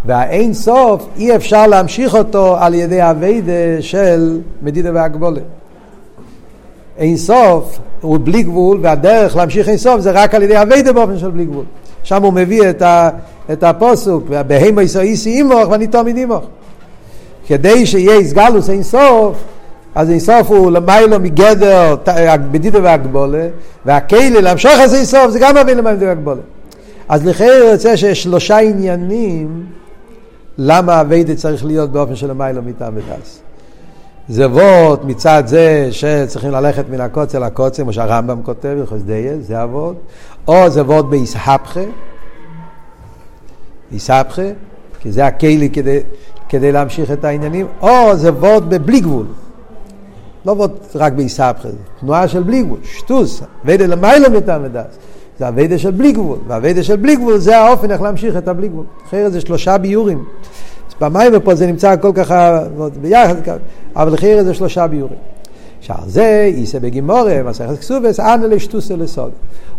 [0.06, 5.44] והאין סוף אי אפשר להמשיך אותו על ידי אביידה של מדידה והגבולת.
[7.00, 11.18] אין סוף הוא בלי גבול, והדרך להמשיך אין סוף זה רק על ידי אביידה באופן
[11.18, 11.66] של בלי גבול.
[12.04, 13.10] שם הוא מביא את, ה,
[13.52, 16.44] את הפוסוק, בהמה איסי אימוך ואני תמיד אימוך.
[17.48, 19.38] כדי שיהיה איסגלוס אין סוף,
[19.96, 21.96] אז אין סוף הוא למיילו מגדר
[22.52, 23.48] בדידה והגבולה,
[23.86, 26.42] והכלי להמשוך את אין סוף זה גם מביא למיילו והגבולה.
[27.10, 29.66] אז לכן יוצא שיש שלושה עניינים
[30.58, 33.42] למה אביידה צריך להיות באופן של למיילו מטעם ודס.
[34.30, 39.96] זה וורט מצד זה שצריכים ללכת מן הקוצר לקוצר, כמו שהרמב"ם כותב, חסדיה, זה הוורט,
[40.48, 41.84] או זה וורט באיסהפכה,
[43.92, 44.42] איסהפכה,
[45.00, 46.00] כי זה הכלי כדי,
[46.50, 49.26] כדי להמשיך את העניינים, או זה וורט בבלי גבול.
[50.46, 54.98] לא וורט רק באיסהפכה, תנועה של בלי גבול, שטוס, אביידה למיילו מטעם ודס.
[55.40, 58.68] זה אביידה של בלי גבול, ואביידה של בלי גבול זה האופן איך להמשיך את הבלי
[58.68, 58.86] גבול.
[59.08, 60.24] אחרת זה שלושה ביורים.
[61.02, 62.32] במים ופה זה נמצא כל כך
[63.02, 63.36] ביחד,
[63.96, 65.18] אבל חייר זה שלושה ביורים.
[65.82, 69.32] שער זה יישא בגימורה, מסכת כסובס, אנא לשטוסה לסוד.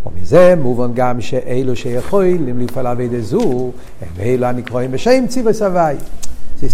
[0.05, 5.95] ומזה מובן גם שאלו שיכולים לפעול אבי זו, הם אלו הנקראים בשם ציווי סבי.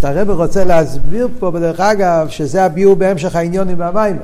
[0.03, 4.17] הרב רוצה להסביר פה, בדרך אגב, שזה הביור בהמשך העניונים במים.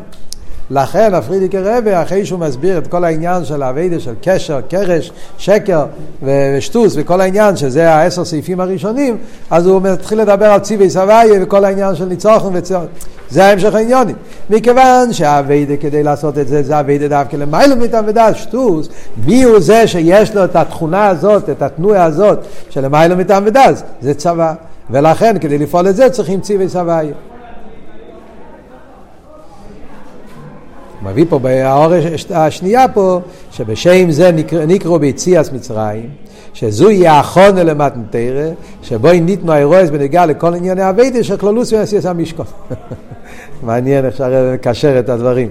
[0.73, 5.85] לכן הפרידיקי רבי, אחרי שהוא מסביר את כל העניין של האביידה של קשר, קרש, שקר
[6.23, 9.17] ושטוס וכל העניין שזה העשר סעיפים הראשונים,
[9.49, 12.85] אז הוא מתחיל לדבר על ציווי סבייה וכל העניין של ניצוחן וציון.
[13.29, 14.15] זה ההמשך העניונים.
[14.49, 18.89] מכיוון שהאביידה כדי לעשות את זה, זה אביידה דווקא למיילא מיתם ודעת, שטוס,
[19.25, 23.83] מי הוא זה שיש לו את התכונה הזאת, את התנועה הזאת של למיילא מיתם ודעת?
[24.01, 24.53] זה צבא.
[24.89, 27.13] ולכן כדי לפעול את זה צריכים ציווי סבייה.
[31.03, 31.93] מביא פה באור
[32.29, 33.19] השנייה פה,
[33.51, 36.09] שבשם זה נקרא, נקראו ביציאס מצרים,
[36.53, 38.49] שזו יהיה החונה למתנתרא,
[38.81, 42.45] שבו ניתנו האירועס בנגיעה לכל ענייני אביידה של כללוס ועשייס המשכון.
[43.63, 45.49] מעניין איך שהרב מקשר את הדברים.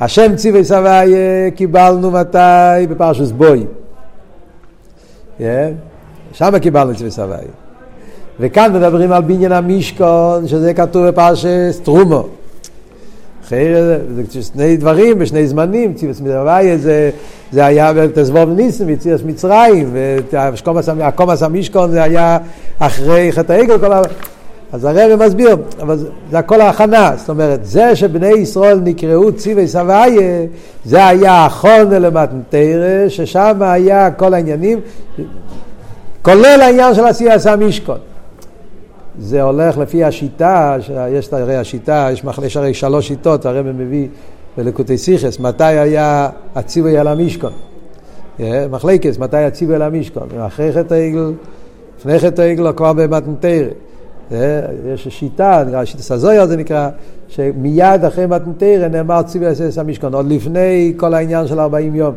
[0.00, 1.14] השם ציווי סבי
[1.54, 2.86] קיבלנו מתי?
[2.90, 3.66] בפרשוס בוי.
[5.38, 5.42] Yeah.
[6.32, 7.34] שם קיבלנו ציווי סבי.
[8.40, 12.26] וכאן מדברים על בניין המשכון, שזה כתוב בפרשס תרומו.
[13.44, 13.74] אחרי
[14.14, 17.10] זה שני דברים בשני זמנים, ציווס מדרוויה זה,
[17.52, 22.38] זה היה בתזבוב ניסים וציווס מצרים, והקומס המשכון זה היה
[22.78, 24.02] אחרי חטא העגל, כל ה...
[24.72, 25.98] אז הרב מסביר, אבל
[26.30, 30.46] זה הכל ההכנה, זאת אומרת, זה שבני ישראל נקראו ציווי סבייה,
[30.84, 34.80] זה היה החונה למתנתרא, ששם היה כל העניינים,
[36.22, 38.13] כולל העניין של עשייה עשה משכון.
[39.18, 40.76] זה הולך לפי השיטה,
[41.10, 44.08] יש הרי השיטה, יש, יש הרי שלוש שיטות, הרב מביא
[44.56, 47.52] בלקוטי סיכס, מתי היה הציווי על המשכון.
[48.70, 50.28] מחלקס, מתי הציווי על המשכון.
[50.46, 51.32] אחרי חטא העגל,
[51.98, 53.68] לפני חטא העגל, כבר במתנתרא.
[54.94, 56.88] יש שיטה, נקרא שיטה סזויה זה נקרא,
[57.28, 62.14] שמיד אחרי מתנתרא נאמר ציווי על המשכון, עוד לפני כל העניין של 40 יום.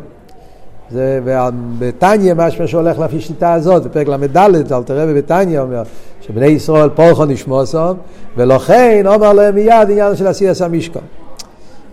[0.90, 4.36] זה, ובתניא משמע שהולך לפי שיטה הזאת, בפרק ל"ד,
[4.72, 5.82] אל תראה בבתניא אומר,
[6.20, 7.94] שבני ישראל פולחו נשמוסו,
[8.36, 11.02] ולכן אומר להם מיד עניין של עשייה המשכון.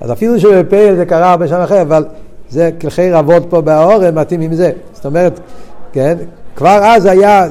[0.02, 2.06] אז אפילו שבפעיל זה קרה הרבה שם אחר, אבל
[2.50, 4.72] זה כלכי רבות פה באורן מתאים עם זה.
[4.94, 5.40] זאת אומרת,
[5.94, 6.18] כן,
[6.56, 7.48] כבר אז היה,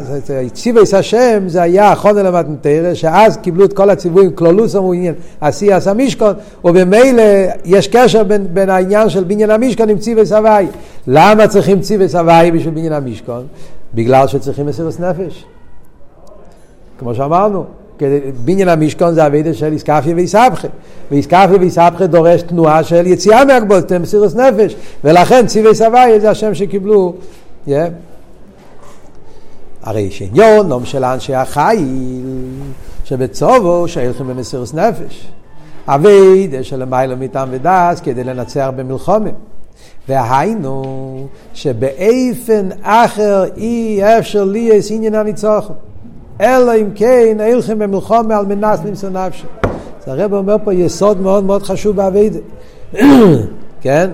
[0.53, 5.79] ציוויס השם זה היה חונה למתנתרא, שאז קיבלו את כל הציוויים, כלולוס אמרו עניין עשייה
[5.87, 7.23] המשכון, ובמילא
[7.65, 10.67] יש קשר בין, בין העניין של בניין המשכון עם ציוויס הוואי.
[11.07, 13.47] למה צריכים ציוויס הוואי בשביל בניין המשכון?
[13.95, 15.45] בגלל שצריכים מסירות נפש.
[16.99, 17.65] כמו שאמרנו,
[18.45, 20.69] בניין המשכון זה אבידה של איסקפיה ואיסבכה.
[21.11, 24.77] ואיסקפיה ואיסבכה דורש תנועה של יציאה מהגבול, מסירות נפש.
[25.05, 27.15] ולכן ציוויס הוואי זה השם שקיבלו.
[27.69, 27.71] Yeah.
[29.85, 32.23] הרי יש עניון, נום של אנשי החיל,
[33.05, 35.29] שבצובו שהלכים במסירות נפש.
[35.87, 39.31] אביידה שלמיילא מטעם ודס כדי לנצח במלחומה.
[40.09, 45.73] והיינו שבאיפן אחר אי אפשר לי יש עניין הניצוחו.
[46.41, 49.47] אלא אם כן הלכים במלחומה על מנס למסור נפשו.
[49.63, 52.39] אז הרב אומר פה יסוד מאוד מאוד חשוב באביידה.
[53.81, 54.11] כן?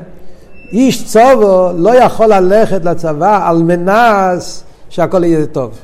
[0.72, 5.78] איש צובו לא יכול ללכת לצבא על מנס שהכל יהיה טוב.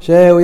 [0.00, 0.40] שהוא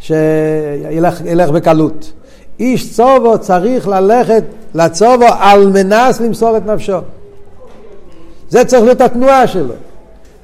[0.00, 2.12] שילך ילך בקלות.
[2.60, 4.42] איש צובו צריך ללכת
[4.74, 6.98] לצובו על מנס למסור את נפשו.
[8.48, 9.74] זה צריך להיות התנועה שלו.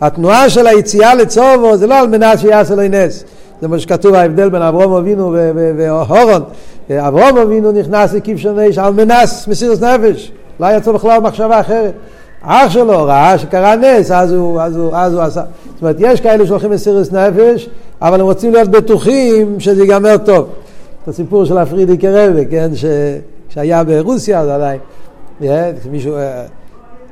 [0.01, 3.25] התנועה של היציאה לצובו זה לא על מנת שיעשה לו נס.
[3.61, 5.37] זה מה שכתוב ההבדל בין אברום אבינו
[5.77, 6.42] והורון.
[6.90, 10.33] אברום אבינו נכנס לכבשון אש על מנס מסירות נפש.
[10.61, 11.92] לא היה אצלו בכלל מחשבה אחרת.
[12.42, 15.42] אח שלו ראה שקרה נס, אז הוא, אז הוא, אז הוא עשה.
[15.74, 17.68] זאת אומרת, יש כאלה שהולכים מסירות נפש,
[18.02, 20.48] אבל הם רוצים להיות בטוחים שזה ייגמר טוב.
[21.02, 22.85] את הסיפור של הפרידיקי רבי, כן, ש...
[23.48, 24.81] שהיה ברוסיה, זה עדיין,
[25.40, 26.44] כן, מישהו, אה,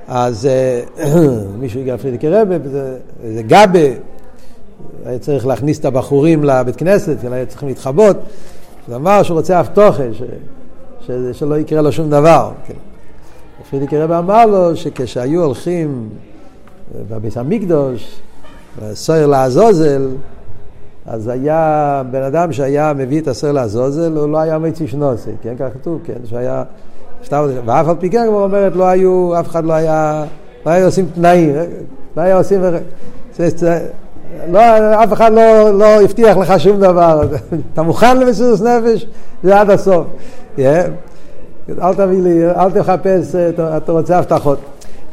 [0.09, 0.81] אז אה,
[1.61, 2.97] מישהו הגיע לפרידיקי רבי, זה,
[3.35, 3.89] זה גבה,
[5.05, 8.17] היה צריך להכניס את הבחורים לבית כנסת, היה צריכים להתחבות,
[8.87, 10.23] הוא אמר שהוא רוצה אבטוחה, ש...
[11.07, 11.11] ש...
[11.33, 12.51] שלא יקרה לו שום דבר.
[12.67, 12.90] כן.
[13.71, 16.09] פרידיקי רבי אמר לו שכשהיו הולכים
[17.09, 18.21] בבית המקדוש,
[18.93, 20.09] סויר לעזוזל,
[21.07, 25.55] אז היה בן אדם שהיה מביא את הסויר לעזוזל, הוא לא היה מצי שנוסי, כן,
[25.59, 26.63] כך כתוב, כן, שהיה,
[27.23, 30.25] שטר, ואף על פי כן, כמו אומרת, לא היו, אף אחד לא היה,
[30.67, 31.55] לא היה עושים תנאים,
[32.17, 32.61] לא היה עושים,
[33.37, 33.89] זה,
[34.51, 34.61] לא,
[35.05, 37.23] אף אחד לא, לא הבטיח לך שום דבר,
[37.73, 39.07] אתה מוכן למסירות נפש?
[39.43, 40.07] זה עד הסוף.
[40.57, 40.61] Yeah.
[41.83, 44.59] אל תביא לי, אל תחפש, אתה, אתה רוצה הבטחות.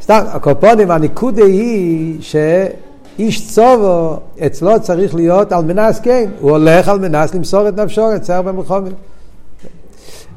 [0.02, 4.16] סתם, הקופונים, הניקודה היא שאיש צובו,
[4.46, 8.92] אצלו צריך להיות על מנס כן, הוא הולך על מנס למסור את נפשו, יצר במלחומת.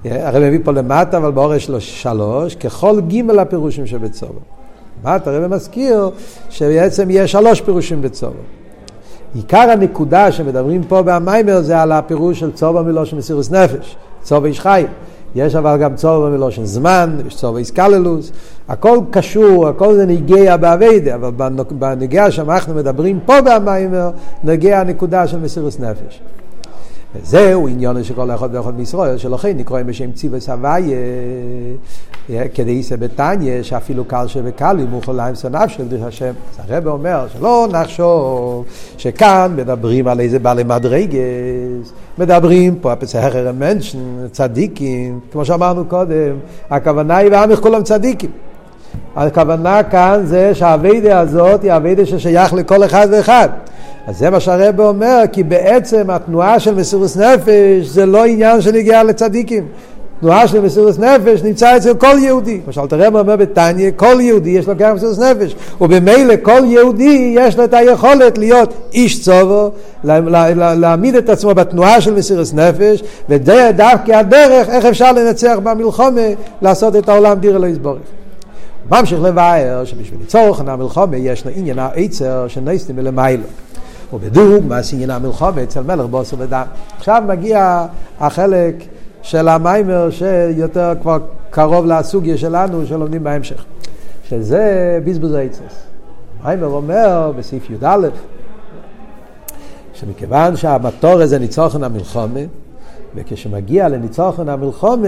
[0.06, 4.40] הרי מביא פה למטה, אבל באורש שלוש, ככל גימל הפירושים שבצובו.
[5.06, 6.10] למטה הרב מזכיר
[6.50, 8.34] שבעצם יש שלוש פירושים בצובו.
[9.36, 14.60] עיקר הנקודה שמדברים פה במיימר זה על הפירוש של צובו מלושן מסירוס נפש, צובו איש
[14.60, 14.88] חיים.
[15.36, 18.32] יש אבל גם צובו מלושן זמן, יש צובו איסקללוס,
[18.70, 21.32] הכל קשור, הכל זה נגיע באביידה, אבל
[21.72, 24.12] בנגיע שאנחנו מדברים פה במיימר,
[24.44, 26.22] נגיע הנקודה של מסירוס נפש.
[27.16, 30.98] וזהו עניון של כל אחד ואחד מישראל, שלכן נקראים בשם ציבוס הוויה,
[32.54, 36.34] כדי יישא בתניא, שאפילו קל שבקל ימוכו להם סנף של דרך השם.
[36.60, 38.66] אז הרב אומר שלא נחשוב
[38.98, 44.00] שכאן מדברים על איזה בעלי מדרגס, מדברים פה הפסחר מנשן,
[44.32, 46.36] צדיקים, כמו שאמרנו קודם,
[46.70, 48.30] הכוונה היא ועמך כולם צדיקים.
[49.16, 53.50] הכוונה כאן זה שהאביידה הזאת היא אביידה ששייך לכל אחד ואחד.
[54.08, 59.04] אז זה מה שהרבא אומר, כי בעצם התנועה של מסירות נפש זה לא עניין שנגיע
[59.04, 59.68] לצדיקים.
[60.22, 62.60] תנועה של מסירות נפש נמצא אצל כל יהודי.
[62.66, 65.56] למשל, תראה אומר בתניא, כל יהודי יש לו גם מסירות נפש.
[65.82, 69.72] ובמילא כל יהודי יש לו את היכולת להיות איש צובו,
[70.04, 76.28] להעמיד את עצמו בתנועה של מסירות נפש, וזה דווקא הדרך איך אפשר לנצח במלחומה,
[76.62, 78.21] לעשות את העולם דירה לא יסבורך.
[78.92, 83.44] ממשיך לבאר שבשביל לצורך המלחומה יש לו עניין העצר שנסתם מלמיילו.
[84.14, 86.64] ובדוגמה עניין המלחומה אצל מלך בוסר ודם.
[86.98, 87.86] עכשיו מגיע
[88.20, 88.76] החלק
[89.22, 91.18] של המיימר שיותר כבר
[91.50, 93.66] קרוב לסוגיה שלנו שלומדים בהמשך.
[94.30, 95.84] שזה בזבוז העצס.
[96.44, 98.08] מיימר אומר בסעיף י"א
[99.94, 102.40] שמכיוון שהמטור הזה ניצוחן המלחומה
[103.16, 105.08] וכשמגיע לניצוחן המלחומה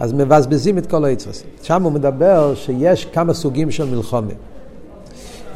[0.00, 1.44] אז מבזבזים את כל העצרס.
[1.62, 4.32] שם הוא מדבר שיש כמה סוגים של מלחומה.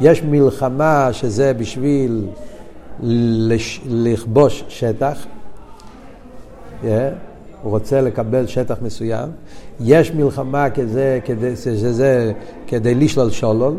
[0.01, 2.27] יש מלחמה שזה בשביל
[3.03, 3.81] לש...
[3.85, 5.25] לכבוש שטח,
[6.83, 6.85] yeah,
[7.61, 9.29] הוא רוצה לקבל שטח מסוים.
[9.79, 12.31] יש מלחמה כזה, כדי, שזה
[12.67, 13.73] כדי לשלול שולל,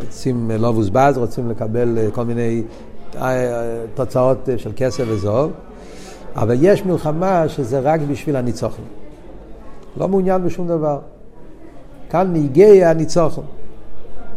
[0.00, 2.62] רוצים לא מבוזבז, רוצים לקבל כל מיני
[3.94, 5.52] תוצאות של כסף וזוב,
[6.36, 8.84] אבל יש מלחמה שזה רק בשביל הניצוחון.
[9.96, 10.98] לא מעוניין בשום דבר.
[12.10, 13.44] כאן ניגי הניצוחון.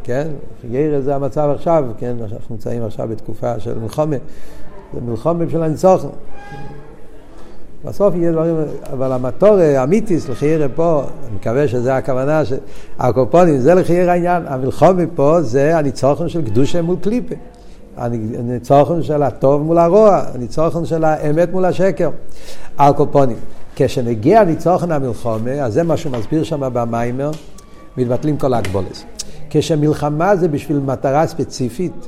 [0.03, 0.27] כן?
[0.71, 2.15] ירא זה המצב עכשיו, כן?
[2.21, 4.15] אנחנו נמצאים עכשיו בתקופה של מלחומה.
[4.93, 6.11] זה מלחומה של הניצוחון.
[7.85, 8.55] בסוף יהיה דברים,
[8.93, 12.41] אבל המטור האמיתיס לחיירה פה, אני מקווה שזה הכוונה,
[12.99, 14.43] הקופונים, זה לחיירה העניין.
[14.47, 17.35] המלחומה פה זה הניצוחון של קדושה מול קליפה.
[17.97, 22.09] הניצוחון של הטוב מול הרוע, הניצוחון של האמת מול השקר.
[22.77, 23.37] הקופונים.
[23.75, 27.31] כשנגיע הניצוחון המלחומה, אז זה מה שהוא מסביר שם במיימר,
[27.97, 29.03] מתבטלים כל ההגבולת.
[29.49, 32.07] כשמלחמה זה בשביל מטרה ספציפית,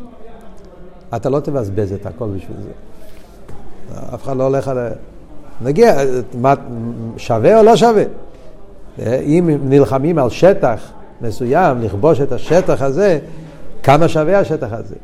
[1.15, 2.69] אתה לא תבזבז את הכל בשביל זה.
[4.13, 4.77] אף אחד לא הולך על...
[5.61, 5.95] נגיע,
[7.17, 8.03] שווה או לא שווה?
[9.21, 13.19] אם נלחמים על שטח מסוים, לכבוש את השטח הזה,
[13.83, 14.95] כמה שווה השטח הזה?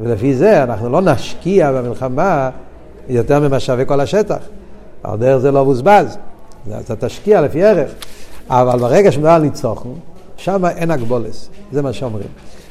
[0.00, 2.50] ולפי זה אנחנו לא נשקיע במלחמה
[3.08, 4.38] יותר ממה שווה כל השטח.
[5.02, 6.18] על דרך זה לא מבוזבז,
[6.72, 7.90] אז אתה תשקיע לפי ערך.
[8.48, 9.88] אבל ברגע שמדבר על ניצוחן,
[10.36, 12.28] שם אין הגבולס, זה מה שאומרים.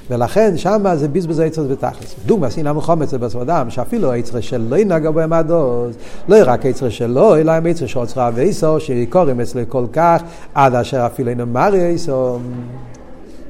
[0.09, 2.15] ולכן שמה זה בזבוז היצרס בתכלס.
[2.25, 5.95] דוגמא, סינא מחומץ בסוף אדם, שאפילו היצרס שלו ינהגו בהם הדוז,
[6.27, 10.23] לא רק היצרס שלו, אלא עם היצרס שעוצרה ואיסו, שיקורים אצלו כל כך,
[10.55, 12.39] עד אשר אפילו אינו מראה איסו.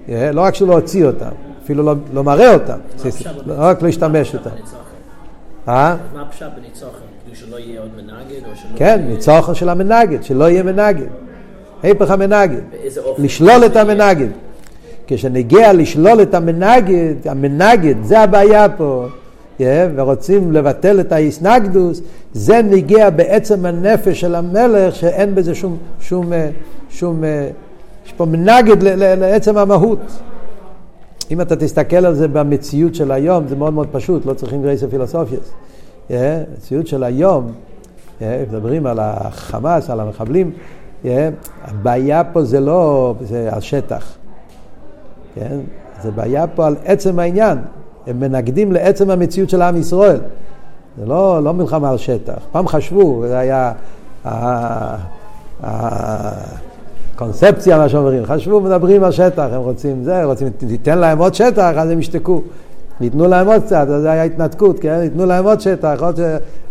[0.10, 1.30] לא רק שהוא לא הוציא אותם,
[1.66, 2.78] אפילו לא, לא מראה אותם,
[3.46, 4.50] לא רק לא השתמש אותם.
[5.68, 5.96] אה?
[6.14, 6.98] מה הפשט בניצוחן?
[7.24, 8.42] כאילו שלא יהיה עוד מנגד?
[8.76, 11.06] כן, ניצוחן של המנגד, שלא יהיה מנגד.
[11.84, 12.62] היפך המנגד.
[13.18, 14.28] לשלול את המנגד.
[15.08, 19.06] כשנגיע לשלול את המנגד, המנגד, זה הבעיה פה,
[19.60, 19.64] yeah,
[19.96, 22.02] ורוצים לבטל את האיסנגדוס,
[22.34, 26.50] זה נגיע בעצם הנפש של המלך, שאין בזה שום, שום, אה,
[26.90, 27.50] שום, אה,
[28.06, 30.00] יש פה מנגד לעצם המהות.
[31.32, 34.90] אם אתה תסתכל על זה במציאות של היום, זה מאוד מאוד פשוט, לא צריכים גרייסר
[34.90, 35.52] פילוסופייס.
[36.10, 37.52] המציאות של היום,
[38.22, 40.52] מדברים על החמאס, על המחבלים,
[41.64, 44.14] הבעיה פה זה לא זה השטח.
[45.36, 45.60] כן?
[46.04, 47.58] זה בעיה פה על עצם העניין.
[48.08, 50.20] הם מנגדים לעצם המציאות של עם ישראל.
[50.98, 52.38] זה לא, לא מלחמה על שטח.
[52.52, 53.72] פעם חשבו, זה היה
[57.16, 58.26] הקונספציה, מה שאומרים.
[58.26, 62.42] חשבו, מדברים על שטח, הם רוצים זה, רוצים, תיתן להם עוד שטח, אז הם ישתקו.
[63.02, 65.00] ייתנו להם עוד קצת, אז זה היה התנתקות, כן?
[65.04, 66.20] ייתנו להם עוד שטח, עוד ש...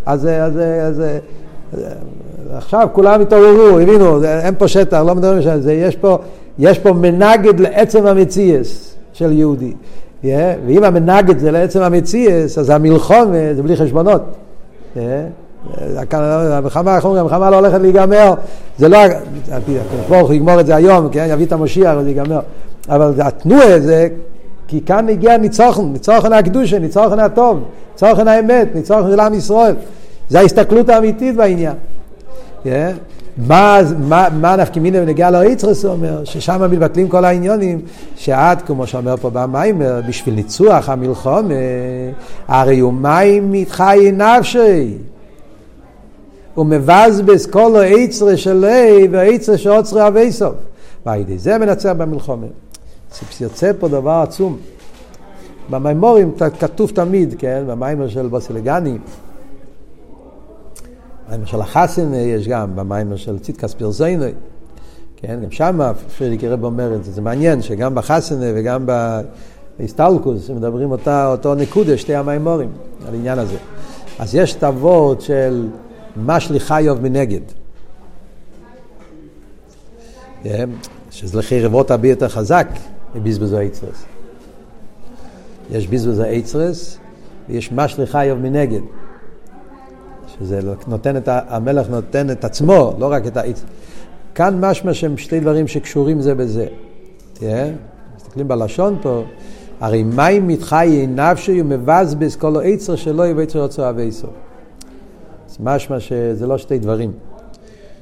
[0.06, 1.02] אז, אז, אז, אז
[2.56, 6.18] עכשיו כולם התעוררו, הבינו, אין פה שטח, לא מדברים על זה, יש פה,
[6.58, 9.72] יש פה מנגד לעצם המציאס של יהודי.
[10.22, 10.26] Yeah,
[10.66, 14.22] ואם המנגד זה לעצם המציאס, אז המלחום זה בלי חשבונות.
[14.96, 14.98] Yeah.
[16.12, 18.34] המלחמה, איך אומרים, המלחמה לא הולכת להיגמר,
[18.78, 18.98] זה לא,
[20.08, 22.40] ברוך הוא יגמור את זה היום, כן, יביא את המשיח וזה ייגמר,
[22.88, 24.08] אבל התנועה זה,
[24.68, 27.60] כי כאן הגיע ניצוחן, ניצוחן הקדושה, ניצוחן הטוב,
[27.92, 29.74] ניצוחן האמת, ניצוחן של עם ישראל,
[30.28, 31.74] זה ההסתכלות האמיתית בעניין.
[32.64, 32.68] Yeah.
[33.36, 37.80] מה, מה, מה נפקא מינה ונגיע לאיצרס, הוא אומר, ששם מתבטלים כל העניונים,
[38.16, 41.48] שעד, כמו שאומר פה במיימר, בשביל ניצוח המלחום,
[42.48, 44.98] הרי הוא מים מתחי נפשי.
[46.54, 50.54] הוא מבזבז כל האיצרה שלי והאיצרה שעוצרי אבי סוף.
[51.06, 52.46] והידי זה מנצח במלחומה.
[53.40, 54.56] יוצא פה דבר עצום.
[55.70, 58.98] במימורים כתוב תמיד, כן, במיימר של בוסילגני,
[61.26, 64.32] במיימר של החסן יש גם, במיימר של צדקס פרזייני,
[65.16, 65.80] כן, גם שם
[66.18, 68.86] פרידיק רב אומר את זה, זה מעניין שגם בחסן וגם
[69.78, 72.68] בהסטלקוס מדברים אותה, אותו נקודה, שתי המיימורים,
[73.08, 73.56] על העניין הזה.
[74.18, 75.66] אז יש הוורד של
[76.16, 77.40] משלי חיוב מנגד.
[80.42, 80.70] כן,
[81.10, 82.68] שזה לכי רבות הרבה יותר חזק
[83.14, 84.04] מבזבזו היצרס.
[85.70, 86.98] יש בזבזו היצרס
[87.48, 88.80] ויש משלי חיוב מנגד.
[90.38, 93.64] שזה נותן את, המלך נותן את עצמו, לא רק את העץ.
[94.34, 96.66] כאן משמע שהם שתי דברים שקשורים זה בזה.
[97.36, 97.42] Yeah,
[98.16, 99.24] מסתכלים בלשון פה,
[99.80, 104.28] הרי מים מתחי נפשי ומבזבז כל העצר שלו יבצר יוצא אבייסו.
[105.54, 107.12] אז משמע שזה לא שתי דברים.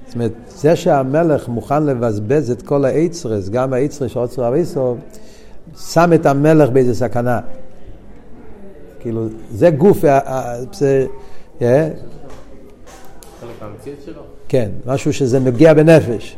[0.07, 4.97] זאת אומרת, זה שהמלך מוכן לבזבז את כל העצרס, גם העצרס של עוצר אבייסו,
[5.77, 7.41] שם את המלך באיזה סכנה.
[9.01, 9.99] כאילו, זה גוף,
[10.73, 11.07] זה,
[13.61, 14.23] המציאות שלו?
[14.49, 16.37] כן, משהו שזה נוגע בנפש.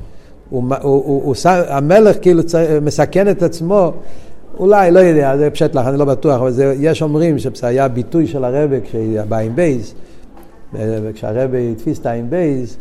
[0.50, 1.34] הוא, הוא, הוא, הוא,
[1.68, 2.42] המלך כאילו
[2.82, 3.92] מסכן את עצמו,
[4.58, 7.88] אולי, לא יודע, זה פשט לך, אני לא בטוח, אבל זה, יש אומרים שזה היה
[7.88, 9.94] ביטוי של הרבה כשהיה בא עם בייס,
[11.14, 12.76] כשהרבה התפיס את העין בייס,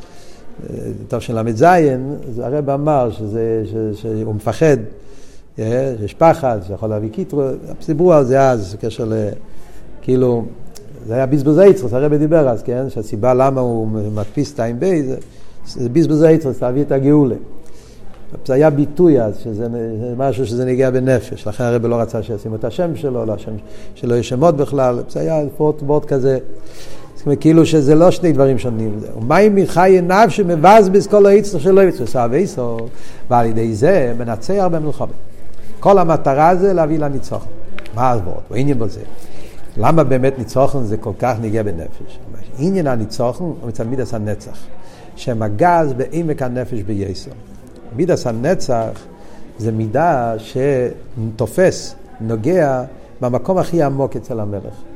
[1.07, 4.77] טוב של ל"ז, אז הרב אמר שזה, ש, שהוא מפחד,
[5.57, 7.43] יש פחד, שיכול להביא קיטרו,
[7.87, 9.13] דיברו על זה אז, בקשר ל...
[10.01, 10.45] כאילו,
[11.07, 12.89] זה היה בזבוזי יצרס, הרבי דיבר אז, כן?
[12.89, 15.17] שהסיבה למה הוא מדפיס את העין בי, זה,
[15.65, 17.35] זה בזבוזי יצרס, להביא את הגאולה.
[18.45, 19.67] זה היה ביטוי אז, שזה
[20.17, 23.51] משהו שזה נגיע בנפש, לכן הרבי לא רצה שישימו את השם שלו, לא השם,
[23.95, 26.37] שלא יהיה שמות בכלל, זה היה פורט בוט כזה.
[27.23, 28.99] זאת אומרת, כאילו שזה לא שני דברים שונים.
[29.17, 32.77] ומים מחי נפשי מבזבז כל היצר שלא יצרס אביסו,
[33.29, 35.13] ועל ידי זה מנצח במלחמה.
[35.79, 37.47] כל המטרה זה להביא לניצחון.
[37.95, 38.13] מה?
[38.23, 39.01] הוא עניין בזה.
[39.77, 42.19] למה באמת ניצוחן זה כל כך נגיע בנפש?
[42.59, 44.57] עניין הניצוחן הוא מצד מידס הנצח,
[45.15, 47.31] שמגז בעמק הנפש בייסר.
[47.95, 48.99] מידס הנצח
[49.57, 52.83] זה מידה שתופס, נוגע,
[53.21, 54.92] במקום הכי עמוק אצל המלך.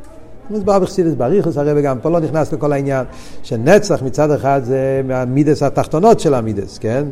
[0.50, 3.06] מוסבר בחסידס בריחוס, הרי וגם פה לא נכנס לכל העניין
[3.44, 7.04] שנצח מצד אחד זה מהמידס התחתונות של המידס, כן?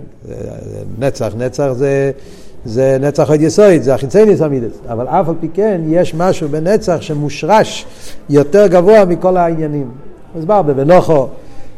[1.00, 2.12] נצח, נצח זה
[2.66, 4.80] זה נצח עוד יסויד, זה החיצייניס המידס.
[4.90, 7.86] אבל אף על פי כן יש משהו בנצח שמושרש
[8.30, 9.92] יותר גבוה מכל העניינים.
[10.38, 11.28] הסבר בבנוחו,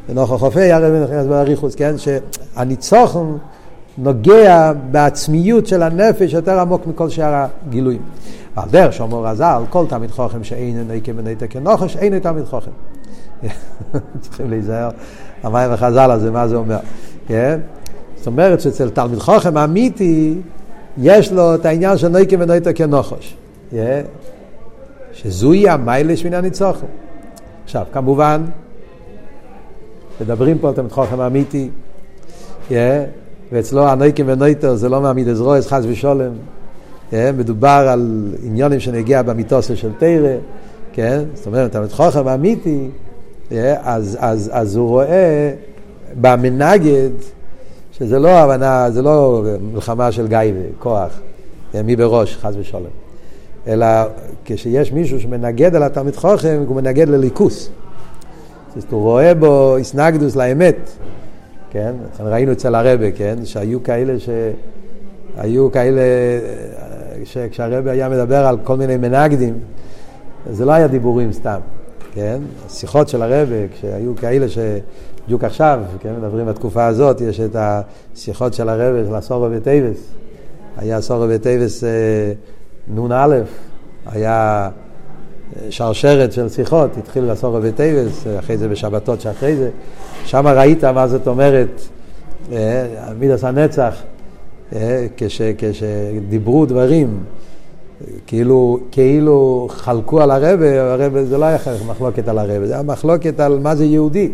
[0.09, 1.95] בנוחו חופי, הרי נכנס באריכוס, כן?
[1.97, 3.25] שהניצוחן
[3.97, 8.01] נוגע בעצמיות של הנפש יותר עמוק מכל שאר הגילויים.
[8.57, 12.71] ועל דרך שאומר רז"ל, כל תלמיד חוכם שאין נקה ונתק כנוחש, אין תלמיד חוכם.
[14.21, 14.89] צריכים להיזהר,
[15.43, 16.77] המים החז"ל הזה, מה זה אומר.
[17.27, 17.59] כן?
[18.15, 20.37] זאת אומרת שאצל תלמיד חוכם אמיתי,
[20.97, 23.35] יש לו את העניין של נקה ונתק כנוחש.
[23.71, 24.01] כן?
[25.13, 26.87] שזוהי המיילש מן הניצוחם.
[27.63, 28.45] עכשיו, כמובן,
[30.21, 31.69] מדברים פה על תלמיד חוכם אמיתי,
[32.69, 32.73] yeah,
[33.51, 36.31] ואצלו הנויקים ונויטר זה לא מעמיד עזרויס, חס ושולם.
[37.11, 40.35] Yeah, מדובר על עניונים שנגיע במיתוסו של תרא,
[40.93, 41.23] כן?
[41.33, 42.89] זאת אומרת, תלמיד חוכם אמיתי,
[43.49, 45.51] yeah, אז, אז, אז הוא רואה
[46.21, 47.09] במנגד,
[47.91, 49.43] שזה לא הבנה, זה לא
[49.73, 51.19] מלחמה של גיא וכוח,
[51.73, 52.89] yeah, מי בראש, חס ושולם.
[53.67, 53.87] אלא
[54.45, 57.69] כשיש מישהו שמנגד על התלמיד חוכם, הוא מנגד לליכוס.
[58.75, 60.89] זאת הוא רואה בו איסנגדוס לאמת,
[61.69, 61.93] כן?
[62.19, 63.35] ראינו אצל הרבה, כן?
[63.43, 64.29] שהיו כאלה ש...
[65.37, 66.01] היו כאלה,
[67.23, 69.59] שכשהרבי היה מדבר על כל מיני מנגדים,
[70.49, 71.59] זה לא היה דיבורים סתם,
[72.13, 72.39] כן?
[72.65, 74.57] השיחות של הרבי, כשהיו כאלה ש...
[75.25, 80.13] בדיוק עכשיו, כן, מדברים בתקופה הזאת, יש את השיחות של הרבי, של עשרה בטבת.
[80.77, 82.33] היה עשרה בטבת אה,
[82.87, 83.41] נ"א,
[84.05, 84.69] היה
[85.69, 89.69] שרשרת של שיחות, התחיל לעשרה בטבת, אחרי זה בשבתות שאחרי זה,
[90.25, 91.81] שם ראית מה זאת אומרת,
[92.51, 92.85] אה,
[93.19, 93.95] מידס הנצח,
[94.75, 97.23] אה, כש, כשדיברו דברים,
[98.27, 103.39] כאילו, כאילו חלקו על הרבה, הרבה זה לא היה מחלוקת על הרבה, זה היה מחלוקת
[103.39, 104.31] על מה זה יהודי,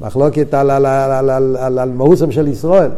[0.00, 2.90] מחלוקת על, על, על, על, על, על, על מאוסם של ישראל.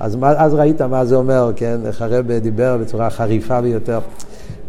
[0.00, 3.98] אז, אז ראית מה זה אומר, כן, איך הרבה דיבר בצורה חריפה ביותר.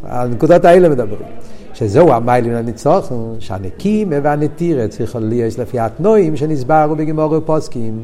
[0.04, 1.28] הנקודות האלה מדברים.
[1.76, 8.00] שזהו המיילים לניצוחן, שהנקים והנטירה צריכו להיות לפי התנועים שנסברו בגמור ופוסקים.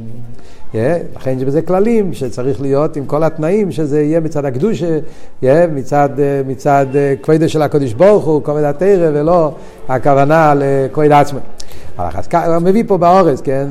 [0.74, 0.76] Yeah,
[1.16, 5.00] לכן יש בזה כללים שצריך להיות עם כל התנאים שזה יהיה מצד הקדושה,
[5.44, 6.10] yeah, מצד,
[6.48, 6.86] מצד
[7.24, 9.52] כבודה של הקודש ברוך הוא, כבוד התרא, ולא
[9.90, 11.40] הכוונה לכבוד עצמו.
[11.98, 13.68] הוא מביא פה באורז, כן?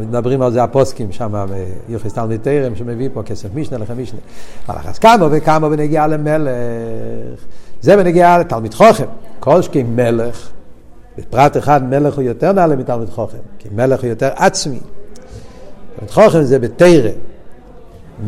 [0.00, 1.46] מדברים על זה הפוסקים שם,
[1.88, 4.20] יוחס תלמיד תרם, שמביא פה כסף משנה לכם משנה.
[4.68, 6.50] אבל אז כמה וכמה בנגיעה למלך.
[7.84, 9.04] זה בנגיעה לתלמיד חוכם.
[9.40, 10.50] כל שכי מלך,
[11.18, 14.78] בפרט אחד מלך הוא יותר נעלה מתלמיד חוכם, כי מלך הוא יותר עצמי.
[15.96, 17.10] תלמיד חוכם זה בתרא.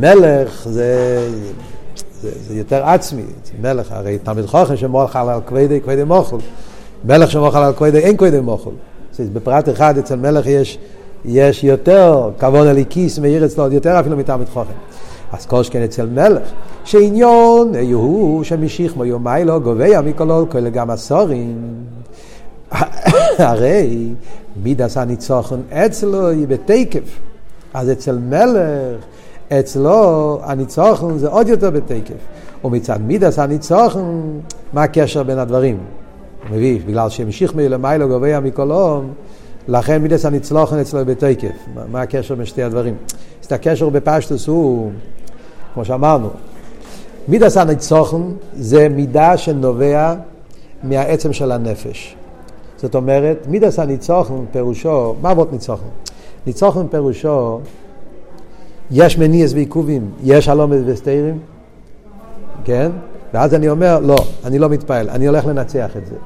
[0.00, 1.28] מלך זה,
[2.20, 3.22] זה, זה יותר עצמי,
[3.60, 6.36] מלך, הרי תלמיד חוכם שמולך על כבדי, כבדי מוחל.
[7.04, 8.70] מלך שמולך על כבדי, אין כבדי מוחל.
[9.32, 10.78] בפרט אחד אצל מלך יש,
[11.24, 14.72] יש יותר כבוד הליקיס מאיר אצלו, יותר אפילו מתלמיד חוכם.
[15.32, 16.42] אז כל שכן אצל מלך,
[16.84, 21.56] שעניון הוא שמשיך מו יומיילו גובע מכל כל גם הסורים.
[23.38, 24.08] הרי
[24.62, 27.18] מידס הניצוחן אצלו היא בתקף.
[27.74, 29.04] אז אצל מלך,
[29.52, 32.14] אצלו הניצוחן זה עוד יותר בתקף.
[32.64, 34.20] ומצד מידס הניצוחן,
[34.72, 35.78] מה הקשר בין הדברים?
[36.48, 39.08] הוא מביא, בגלל שהמשיך מלמיילו גובע מכל עולם,
[39.68, 41.56] לכן מידס הניצלוחן אצלו בתקף.
[41.92, 42.94] מה הקשר בין שתי הדברים?
[43.42, 44.90] אז הקשר בפשטוס הוא,
[45.76, 46.28] כמו שאמרנו,
[47.28, 48.22] מידס הניצוחן
[48.54, 50.14] זה מידה שנובע
[50.82, 52.16] מהעצם של הנפש.
[52.76, 55.86] זאת אומרת, מידס הניצוחן פירושו, מה אבות ניצוחן?
[56.46, 57.60] ניצוחן פירושו,
[58.90, 61.38] יש מניאס ועיכובים, יש הלומד וסתירים,
[62.64, 62.90] כן?
[63.34, 66.16] ואז אני אומר, לא, אני לא מתפעל, אני הולך לנצח את זה.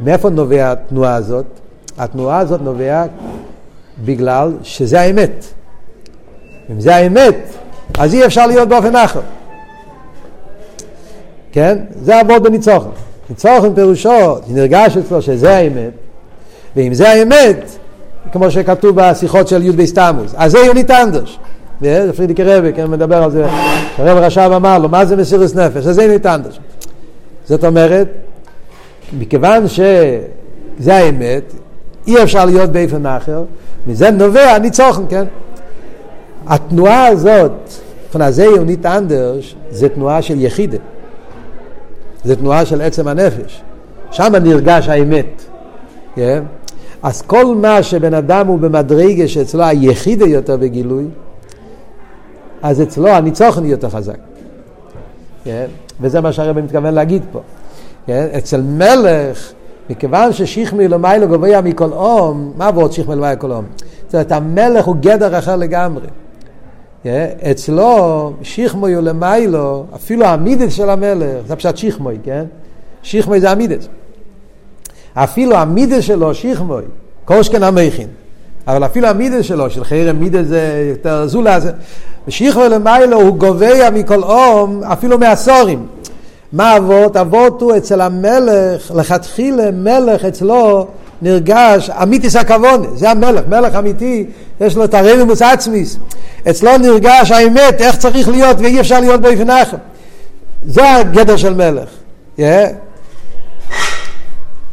[0.00, 1.46] מאיפה נובע התנועה הזאת?
[1.98, 3.04] התנועה הזאת נובע
[4.04, 5.44] בגלל שזה האמת.
[6.70, 7.59] אם זה האמת,
[7.98, 9.20] אז אי אפשר להיות באופן אחר.
[11.52, 11.78] כן?
[12.02, 12.90] זה עבוד בניצוחן.
[13.30, 15.90] ניצוחן פירושו, נרגש אצלו שזה האמת,
[16.76, 17.70] ואם זה האמת,
[18.32, 21.38] כמו שכתוב בשיחות של י' בסתמוס, אז זה יונית אנדרש.
[22.16, 23.46] פרידיקי רבי, כן, מדבר על זה,
[23.98, 25.86] הרב רש"ב אמר לו, מה זה מסירוס נפש?
[25.86, 26.60] אז זה יונית אנדרש.
[27.44, 28.08] זאת אומרת,
[29.18, 31.52] מכיוון שזה האמת,
[32.06, 33.42] אי אפשר להיות באופן אחר,
[33.86, 35.24] מזה נובע ניצוחן, כן?
[36.50, 37.52] התנועה הזאת,
[38.30, 40.78] זה יונית אנדרש, זה תנועה של יחידה.
[42.24, 43.62] זה תנועה של עצם הנפש.
[44.10, 45.26] שם נרגש האמת.
[45.36, 46.16] Yeah.
[46.16, 46.42] כן?
[47.02, 51.04] אז כל מה שבן אדם הוא במדרגה שאצלו היחידה יותר בגילוי,
[52.62, 54.14] אז אצלו הניצוחן יותר חזק.
[54.14, 55.44] Yeah.
[55.44, 55.66] כן?
[56.00, 57.38] וזה מה שהרבא מתכוון להגיד פה.
[57.38, 58.06] Yeah.
[58.06, 58.26] כן?
[58.38, 59.52] אצל מלך,
[59.90, 63.64] מכיוון ששיחמי למיילו גבוה מכל אום, מה עבוד שיחמי למיילו כל אום?
[64.06, 66.06] זאת אומרת, המלך הוא גדר אחר לגמרי.
[67.50, 72.44] אצלו שיחמוי הוא למיילו, אפילו המידס של המלך, זה פשוט שיחמוי, כן?
[73.02, 73.88] שיחמוי זה המידס.
[75.14, 76.82] אפילו המידס שלו, שיחמוי,
[77.24, 78.08] קושקן המכין,
[78.66, 81.58] אבל אפילו המידה שלו, של חרם מידה זה יותר זולה.
[82.28, 85.86] ושיכו למיילו הוא גובע מכל אום, אפילו מעשורים.
[86.52, 87.16] מה אבות?
[87.16, 90.86] אבות הוא אצל המלך, לכתחילה מלך אצלו
[91.22, 94.26] נרגש אמיתיס הכוונה, זה המלך, מלך אמיתי,
[94.60, 95.98] יש לו את הרמימוס עצמיס.
[96.50, 99.76] אצלו נרגש האמת, איך צריך להיות ואי אפשר להיות באופן אחר.
[100.66, 101.88] זה הגדר של מלך.
[102.38, 102.42] Yeah.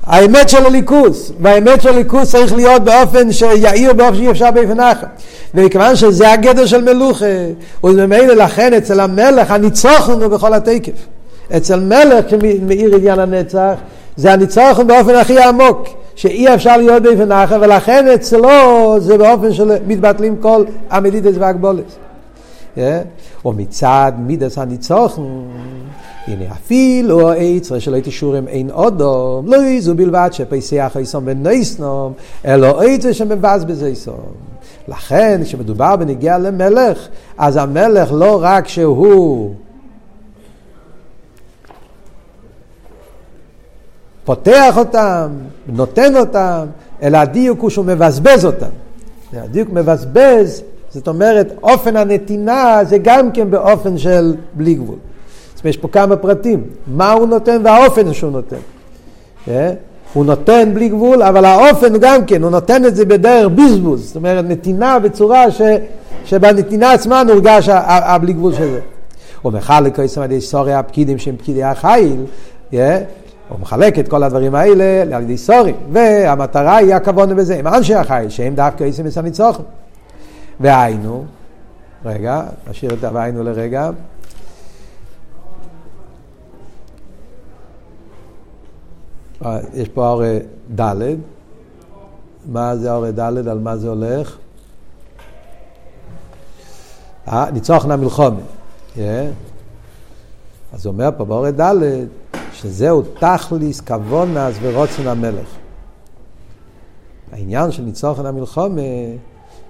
[0.07, 5.07] האמת של הליכוס, והאמת של הליכוס צריך להיות באופן שיעיר באופן שאי אפשר באופן אחר.
[5.53, 7.25] ומכיוון שזה הגדר של מלוכה,
[7.83, 10.91] וממילא לכן אצל המלך הניצוחן הוא בכל התקף.
[11.57, 13.73] אצל מלך שמאיר עניין הנצח,
[14.17, 15.87] זה הניצוחן באופן הכי עמוק,
[16.17, 21.97] שאי אפשר להיות באופן אחר, ולכן אצלו זה באופן של מתבטלים כל המדידס והגבולס.
[23.45, 25.21] ומצד מידס הניצוחן,
[26.27, 32.13] הנה אפילו העצרה של התישורים אין אודום, לא יזו בלבד שפסח איסום בניסנום,
[32.45, 34.31] אלא עצרה שמבזבז איסום.
[34.87, 37.07] לכן כשמדובר בנגיע למלך,
[37.37, 39.53] אז המלך לא רק שהוא
[44.27, 45.29] פותח אותם,
[45.67, 46.65] נותן אותם,
[47.03, 48.69] אלא הדיוק הוא שהוא מבזבז אותם.
[49.33, 54.95] הדיוק מבזבז, זאת אומרת, אופן הנתינה זה גם כן באופן של בלי גבול.
[55.55, 58.57] זאת אומרת, יש פה כמה פרטים, מה הוא נותן והאופן שהוא נותן.
[59.47, 59.73] אה?
[60.13, 64.15] הוא נותן בלי גבול, אבל האופן גם כן, הוא נותן את זה בדרך בזבוז, זאת
[64.15, 65.61] אומרת, נתינה בצורה ש,
[66.25, 68.79] שבנתינה עצמה נורגש הבלי גבול של זה.
[69.41, 72.25] הוא מחלק כסף על ידי סורי הפקידים שהם פקידי החיל,
[72.71, 72.75] yeah?
[73.49, 77.95] הוא מחלק את כל הדברים האלה על ידי סורים, והמטרה היא הכבוד בזה, עם אנשי
[77.95, 79.63] החיל, שהם דווקא עושים את הניצוחם.
[80.59, 81.25] והיינו,
[82.05, 83.89] רגע, נשאיר את הוויינו לרגע.
[89.45, 90.39] אה, יש פה הרי
[90.79, 90.93] ד',
[92.45, 94.37] מה זה הרי ד', על מה זה הולך?
[97.27, 98.39] אה, ניצוחנה מלחומה.
[100.73, 101.73] אז הוא אומר פה בהורי ד'
[102.53, 105.47] שזהו תכליס כוונס ורוצן המלך.
[107.31, 108.81] העניין של ניצוחן המלחומה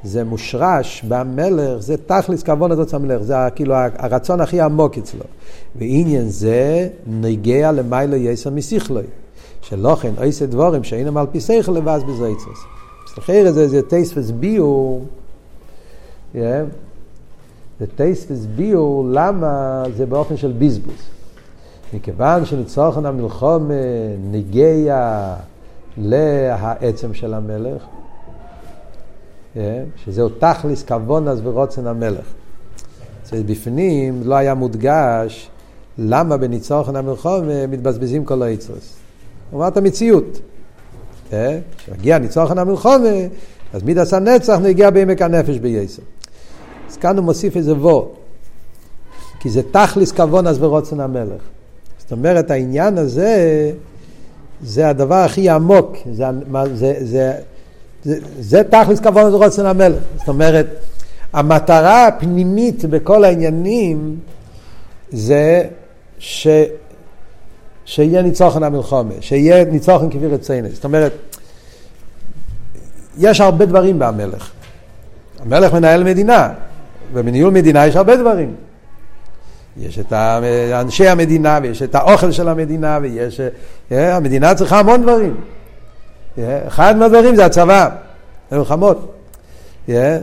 [0.03, 5.23] זה מושרש במלך, זה תכליס כוונס ורוצן המלך, זה כאילו הרצון הכי עמוק אצלו.
[5.75, 9.03] ועניין זה נגיע למיילו יסר מסיכלוי.
[9.61, 12.59] שלא כן עושה דבורים שאינם על פי שכל לבאז בזויצוס.
[13.13, 15.01] סליחה, זה זה טייס וסביעו,
[17.79, 20.95] זה טייס וסביעו למה זה באופן של בזבוז.
[21.93, 23.71] מכיוון שניצוחן המלחום
[24.31, 25.35] נגיע
[25.97, 27.85] לעצם של המלך,
[29.95, 32.25] שזהו תכליס כוונס ורוצן המלך.
[33.25, 35.49] זה בפנים לא היה מודגש
[35.97, 38.95] למה בניצוחן המלחום מתבזבזים כל היצרס.
[39.51, 40.39] הוא אמר את המציאות.
[41.77, 43.09] כשמגיע ניצוחן המלחומה,
[43.73, 46.01] אז מידס הנצח נגיע בעמק הנפש בייסר.
[46.97, 48.09] אז כאן הוא מוסיף איזה וו,
[49.39, 51.41] כי זה תכליס כוונס ורוצן המלך.
[51.97, 53.71] זאת אומרת, העניין הזה,
[54.61, 56.25] זה הדבר הכי עמוק, זה,
[56.73, 57.33] זה, זה,
[58.03, 59.99] זה, זה תכלס כבוד רוצן המלך.
[60.17, 60.67] זאת אומרת,
[61.33, 64.19] המטרה הפנימית בכל העניינים
[65.11, 65.63] זה
[66.19, 66.47] ש,
[67.85, 70.67] שיהיה ניצוחן המלחומה, שיהיה ניצוחן כפי רצינו.
[70.73, 71.13] זאת אומרת,
[73.17, 74.51] יש הרבה דברים במלך.
[75.39, 76.53] המלך מנהל מדינה,
[77.13, 78.55] ובניהול מדינה יש הרבה דברים.
[79.79, 80.13] יש את
[80.73, 83.41] אנשי המדינה, ויש את האוכל של המדינה, ויש...
[83.91, 85.35] אה, המדינה צריכה המון דברים.
[86.37, 87.89] אה, אחד מהדברים זה הצבא,
[88.51, 89.13] מלחמות.
[89.89, 90.17] אה,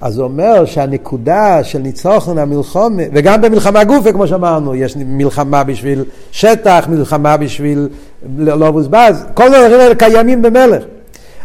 [0.00, 6.04] אז הוא אומר שהנקודה של ניצוחן המלחומה, וגם במלחמה גופה, כמו שאמרנו, יש מלחמה בשביל
[6.32, 7.88] שטח, מלחמה בשביל
[8.36, 10.82] לא מבוזבז, כל הדברים האלה קיימים במלך.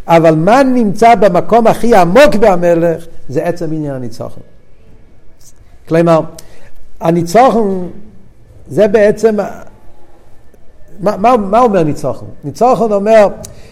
[0.08, 4.53] אבל מה נמצא במקום הכי עמוק במלך, זה עצם עניין הניצוחן.
[5.88, 6.22] כלומר,
[7.02, 7.88] הניצוחן
[8.68, 9.36] זה בעצם,
[11.00, 12.26] מה, מה, מה אומר ניצוחן?
[12.44, 13.28] ניצוחן אומר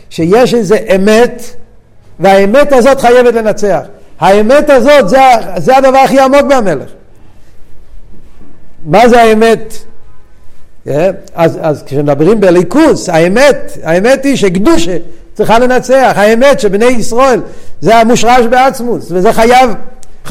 [0.09, 1.43] שיש איזה אמת
[2.19, 3.81] והאמת הזאת חייבת לנצח.
[4.19, 5.17] האמת הזאת זה,
[5.57, 6.89] זה הדבר הכי עמוק במלך.
[8.85, 9.73] מה זה האמת?
[10.87, 11.09] Yeah, אה?
[11.35, 14.97] אז, אז כשמדברים בליכוס, האמת, האמת היא שקדושה
[15.33, 17.41] צריכה לנצח, האמת שבני ישראל
[17.81, 19.69] זה המושרש בעצמוס, וזה חייב,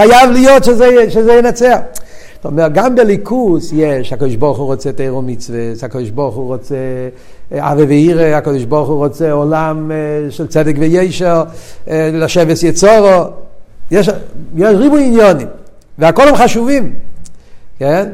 [0.01, 1.78] חייב להיות שזה, שזה ינצח.
[2.34, 6.74] זאת אומרת, גם בליכוס יש, הקדוש ברוך הוא רוצה תירו מצווה, הקדוש ברוך הוא רוצה
[7.53, 9.96] אה, אבי ואירא, הקדוש ברוך הוא רוצה עולם אה,
[10.30, 11.42] של צדק וישר,
[11.88, 13.24] אה, לשבס יצורו,
[13.90, 14.09] יש,
[14.57, 15.46] יש ריבוי עניונים,
[15.98, 16.94] והכל הם חשובים,
[17.78, 18.09] כן?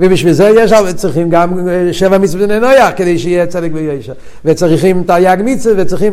[0.00, 4.12] ובשביל זה יש, צריכים גם שבע מצוות בני נויח כדי שיהיה צדק וישר,
[4.44, 6.12] וצריכים תרי"ג מצווה, וצריכים,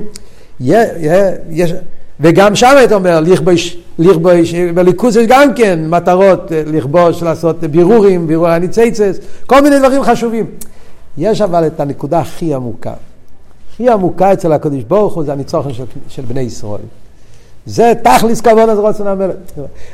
[0.59, 1.73] יש,
[2.19, 8.27] וגם שם אתה אומר, לכבוש, לכבוש, בליכוס יש גם כן מטרות אה, לכבוש, לעשות בירורים,
[8.27, 10.45] בירור הניציצס, כל מיני דברים חשובים.
[11.17, 12.93] יש אבל את הנקודה הכי עמוקה.
[13.73, 16.81] הכי עמוקה אצל הקדוש ברוך הוא זה הניצוחן של, של בני ישראל.
[17.65, 19.35] זה תכליס כבוד אז רוצן המלך.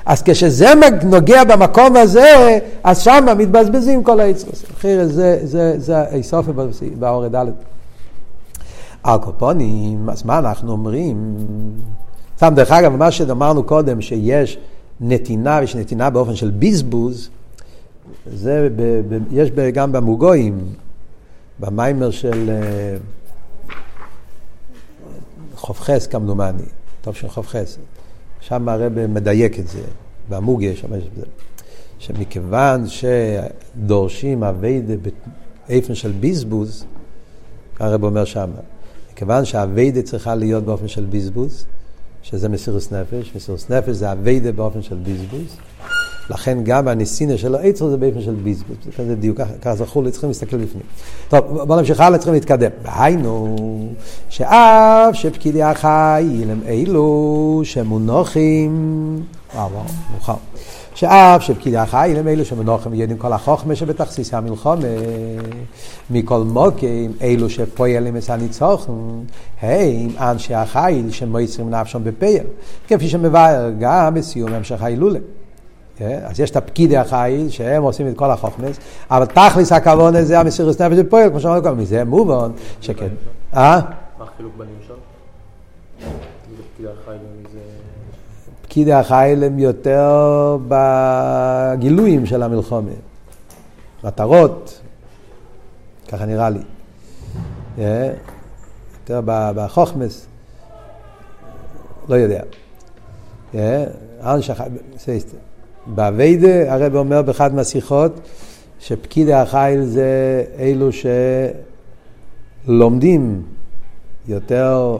[0.05, 0.67] אז כשזה
[1.03, 4.63] נוגע במקום הזה, אז שם מתבזבזים כל היצרוס.
[4.77, 6.51] אחרי זה, זה, זה איסופי
[6.99, 7.45] באורי ד'.
[9.03, 11.35] על קופונים, אז מה אנחנו אומרים?
[12.43, 14.57] סתם דרך אגב, מה שאמרנו קודם, שיש
[15.01, 17.29] נתינה, ויש נתינה באופן של בזבוז,
[18.33, 20.59] זה ב, ב, יש ב, גם במוגויים,
[21.59, 22.49] במיימר של
[23.69, 23.73] uh,
[25.55, 26.63] חופכס כמדומני,
[27.01, 27.77] טוב של חופכס,
[28.39, 29.81] שם הרב מדייק את זה,
[30.29, 31.25] במוג יש שם יש בזה,
[31.99, 34.93] שמכיוון שדורשים אביידה
[35.69, 36.85] באופן של בזבוז,
[37.79, 38.49] הרב אומר שם,
[39.13, 41.65] מכיוון שהאביידה צריכה להיות באופן של בזבוז,
[42.23, 45.57] שזה מסירוס נפש, מסירוס נפש זה אביידה באופן של בזבוז,
[46.29, 50.11] לכן גם הניסינר של העצר זה באופן של בזבוז, זה כזה דיוק, ככה זכור לי,
[50.11, 50.83] צריכים להסתכל בפנים.
[51.29, 52.69] טוב, בוא נמשיך הלאה, צריכים להתקדם.
[52.83, 53.55] והיינו,
[54.29, 59.23] שאף שפקידי החייל הם אלו שמונוחים,
[59.55, 60.35] וואו וואו, מאוחר.
[60.93, 64.87] שאף שפקידי החייל הם אלו שמנוחם יודעים כל החוכמה שבתכסיס המלחומה,
[66.09, 68.93] מכל מוקים אלו שפועלים את הניצוחם,
[69.61, 72.43] הם אנשי החייל שמויצרים נפשם בפייל,
[72.87, 75.19] כפי שמבאר גם בסיום המשך ההילולה.
[75.97, 76.19] כן?
[76.23, 78.79] אז יש את הפקידי החיל, שהם עושים את כל החוכמס,
[79.11, 83.07] אבל תכלס הכוון זה המסירות נפש שפועל, כמו שאמרנו קודם, מזה מובן שכן.
[83.53, 83.79] אה?
[84.19, 84.93] מה החילוק בנים שם?
[88.73, 92.91] פקידי החיל הם יותר בגילויים של המלחומה.
[94.03, 94.81] מטרות,
[96.07, 96.59] ככה נראה לי.
[97.79, 98.13] אה?
[98.99, 100.27] יותר בחוכמס,
[102.09, 102.41] לא יודע.
[103.55, 103.85] אה?
[105.85, 108.19] באביידה, הרב אומר באחד מהשיחות,
[108.79, 110.89] שפקידי החיל זה אלו
[112.67, 113.43] שלומדים
[114.27, 114.97] יותר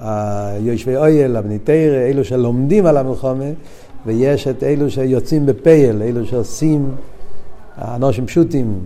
[0.00, 3.44] היושבי אויל, אבני תרא, אלו שלומדים על המלחומה,
[4.06, 6.90] ויש את אלו שיוצאים בפייל, אלו שעושים,
[7.78, 8.80] אנושים פשוטים,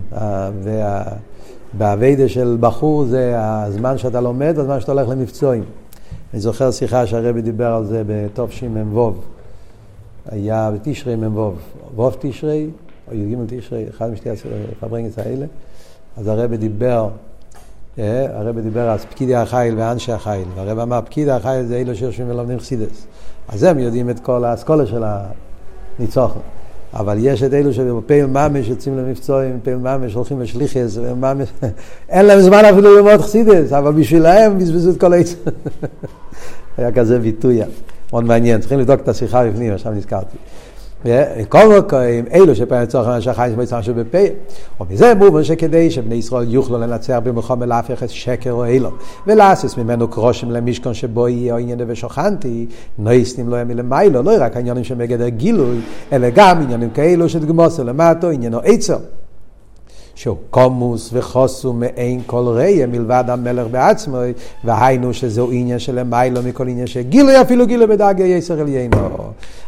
[1.75, 5.65] והאביידה של בחור זה הזמן שאתה לומד והזמן שאתה הולך למבצועים.
[6.33, 9.13] אני זוכר שיחה שהרבי דיבר על זה בתשמ"ו.
[10.31, 11.53] היה בתשרי מ"ו,
[11.95, 12.67] ווב תשרי,
[13.09, 15.47] או י"ג תשרי, אחד משתי הפברנגס האלה,
[16.17, 17.34] אז הרב דיבר, אה,
[17.99, 22.59] הרב דיבר על פקידי החיל ואנשי החיל, והרב אמר, פקידי החיל זה אלו שיושבים ולומדים
[22.59, 23.07] חסידס.
[23.49, 25.05] אז הם יודעים את כל האסכולה של
[25.99, 26.41] הניצוחן.
[26.95, 30.99] אבל יש את אלו שבפעיל ממש יוצאים למבצועים, פעיל ממש הולכים לשליחס,
[32.09, 35.37] אין להם זמן אפילו ללמוד חסידס, אבל בשבילהם בזבזו את כל העצם.
[36.79, 37.61] היה כזה ביטוי.
[38.13, 40.37] מאוד מעניין, צריכים לבדוק את השיחה בפנים, עכשיו נזכרתי.
[41.49, 42.01] כל מקום,
[42.33, 44.19] אלו שפעמים צורך אנשי חיים שבעצם משהו בפה,
[44.81, 48.91] ומזה מובן שכדי שבני ישראל יוכלו לנצח במלחמה להפך את שקר או אילו,
[49.27, 52.67] ולעשות ממנו קרושם למשכון שבו יהיה עניין ושוכנתי,
[52.99, 55.81] נויסנים לא ימי למיילו, לא רק העניינים שמגדר גילוי,
[56.13, 58.99] אלא גם עניינים כאלו שדגמוסו למטו, עניינו עצר.
[60.15, 64.17] שהוא קומוס וחוסו מעין כל ראיה מלבד המלך בעצמו,
[64.65, 68.97] והיינו שזהו עניין של מיילו מכל עניין של גילוי, אפילו גילוי בדרגי יסר עליינו.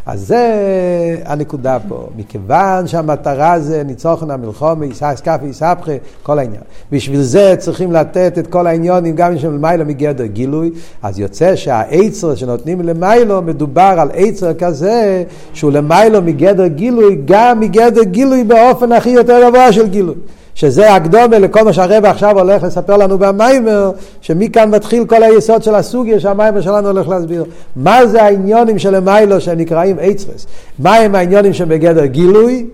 [0.07, 2.09] אז זה הנקודה פה.
[2.17, 5.93] מכיוון שהמטרה זה ניצוחן המלחום, יסעס כפי יספחה,
[6.23, 6.61] כל העניין.
[6.93, 10.71] בשביל זה צריכים לתת את כל העניונים, גם אם של מיילו מגדר גילוי,
[11.03, 18.03] אז יוצא שהעצר שנותנים למיילו, מדובר על עצר כזה, שהוא למיילו מגדר גילוי, גם מגדר
[18.03, 20.15] גילוי באופן הכי יותר גבוה של גילוי.
[20.57, 23.91] שזה הקדומה לכל מה שהרבא עכשיו הולך לספר לנו במיימר,
[24.21, 27.45] שמכאן מתחיל כל היסוד של הסוגיה שהמיימר שלנו הולך להסביר.
[27.77, 30.47] מה זה העניונים של המיילו שנקראים אייצרס?
[30.79, 32.67] מה הם העניונים שבגדר גילוי?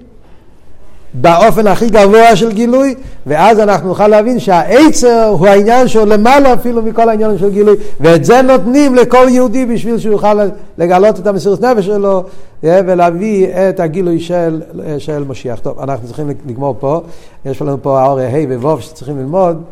[1.14, 2.94] באופן הכי גבוה של גילוי,
[3.26, 8.24] ואז אנחנו נוכל להבין שהעצר הוא העניין שהוא למעלה אפילו מכל העניינים של גילוי, ואת
[8.24, 10.34] זה נותנים לכל יהודי בשביל שהוא יוכל
[10.78, 12.24] לגלות את המסירות נפש שלו
[12.62, 14.62] ולהביא את הגילוי של,
[14.98, 15.58] של משיח.
[15.58, 17.00] טוב, אנחנו צריכים לגמור פה,
[17.44, 19.62] יש לנו פה האור ה' וו' שצריכים ללמוד,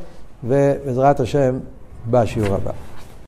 [0.45, 1.55] ובעזרת השם,
[2.11, 2.90] בשיעור הבא.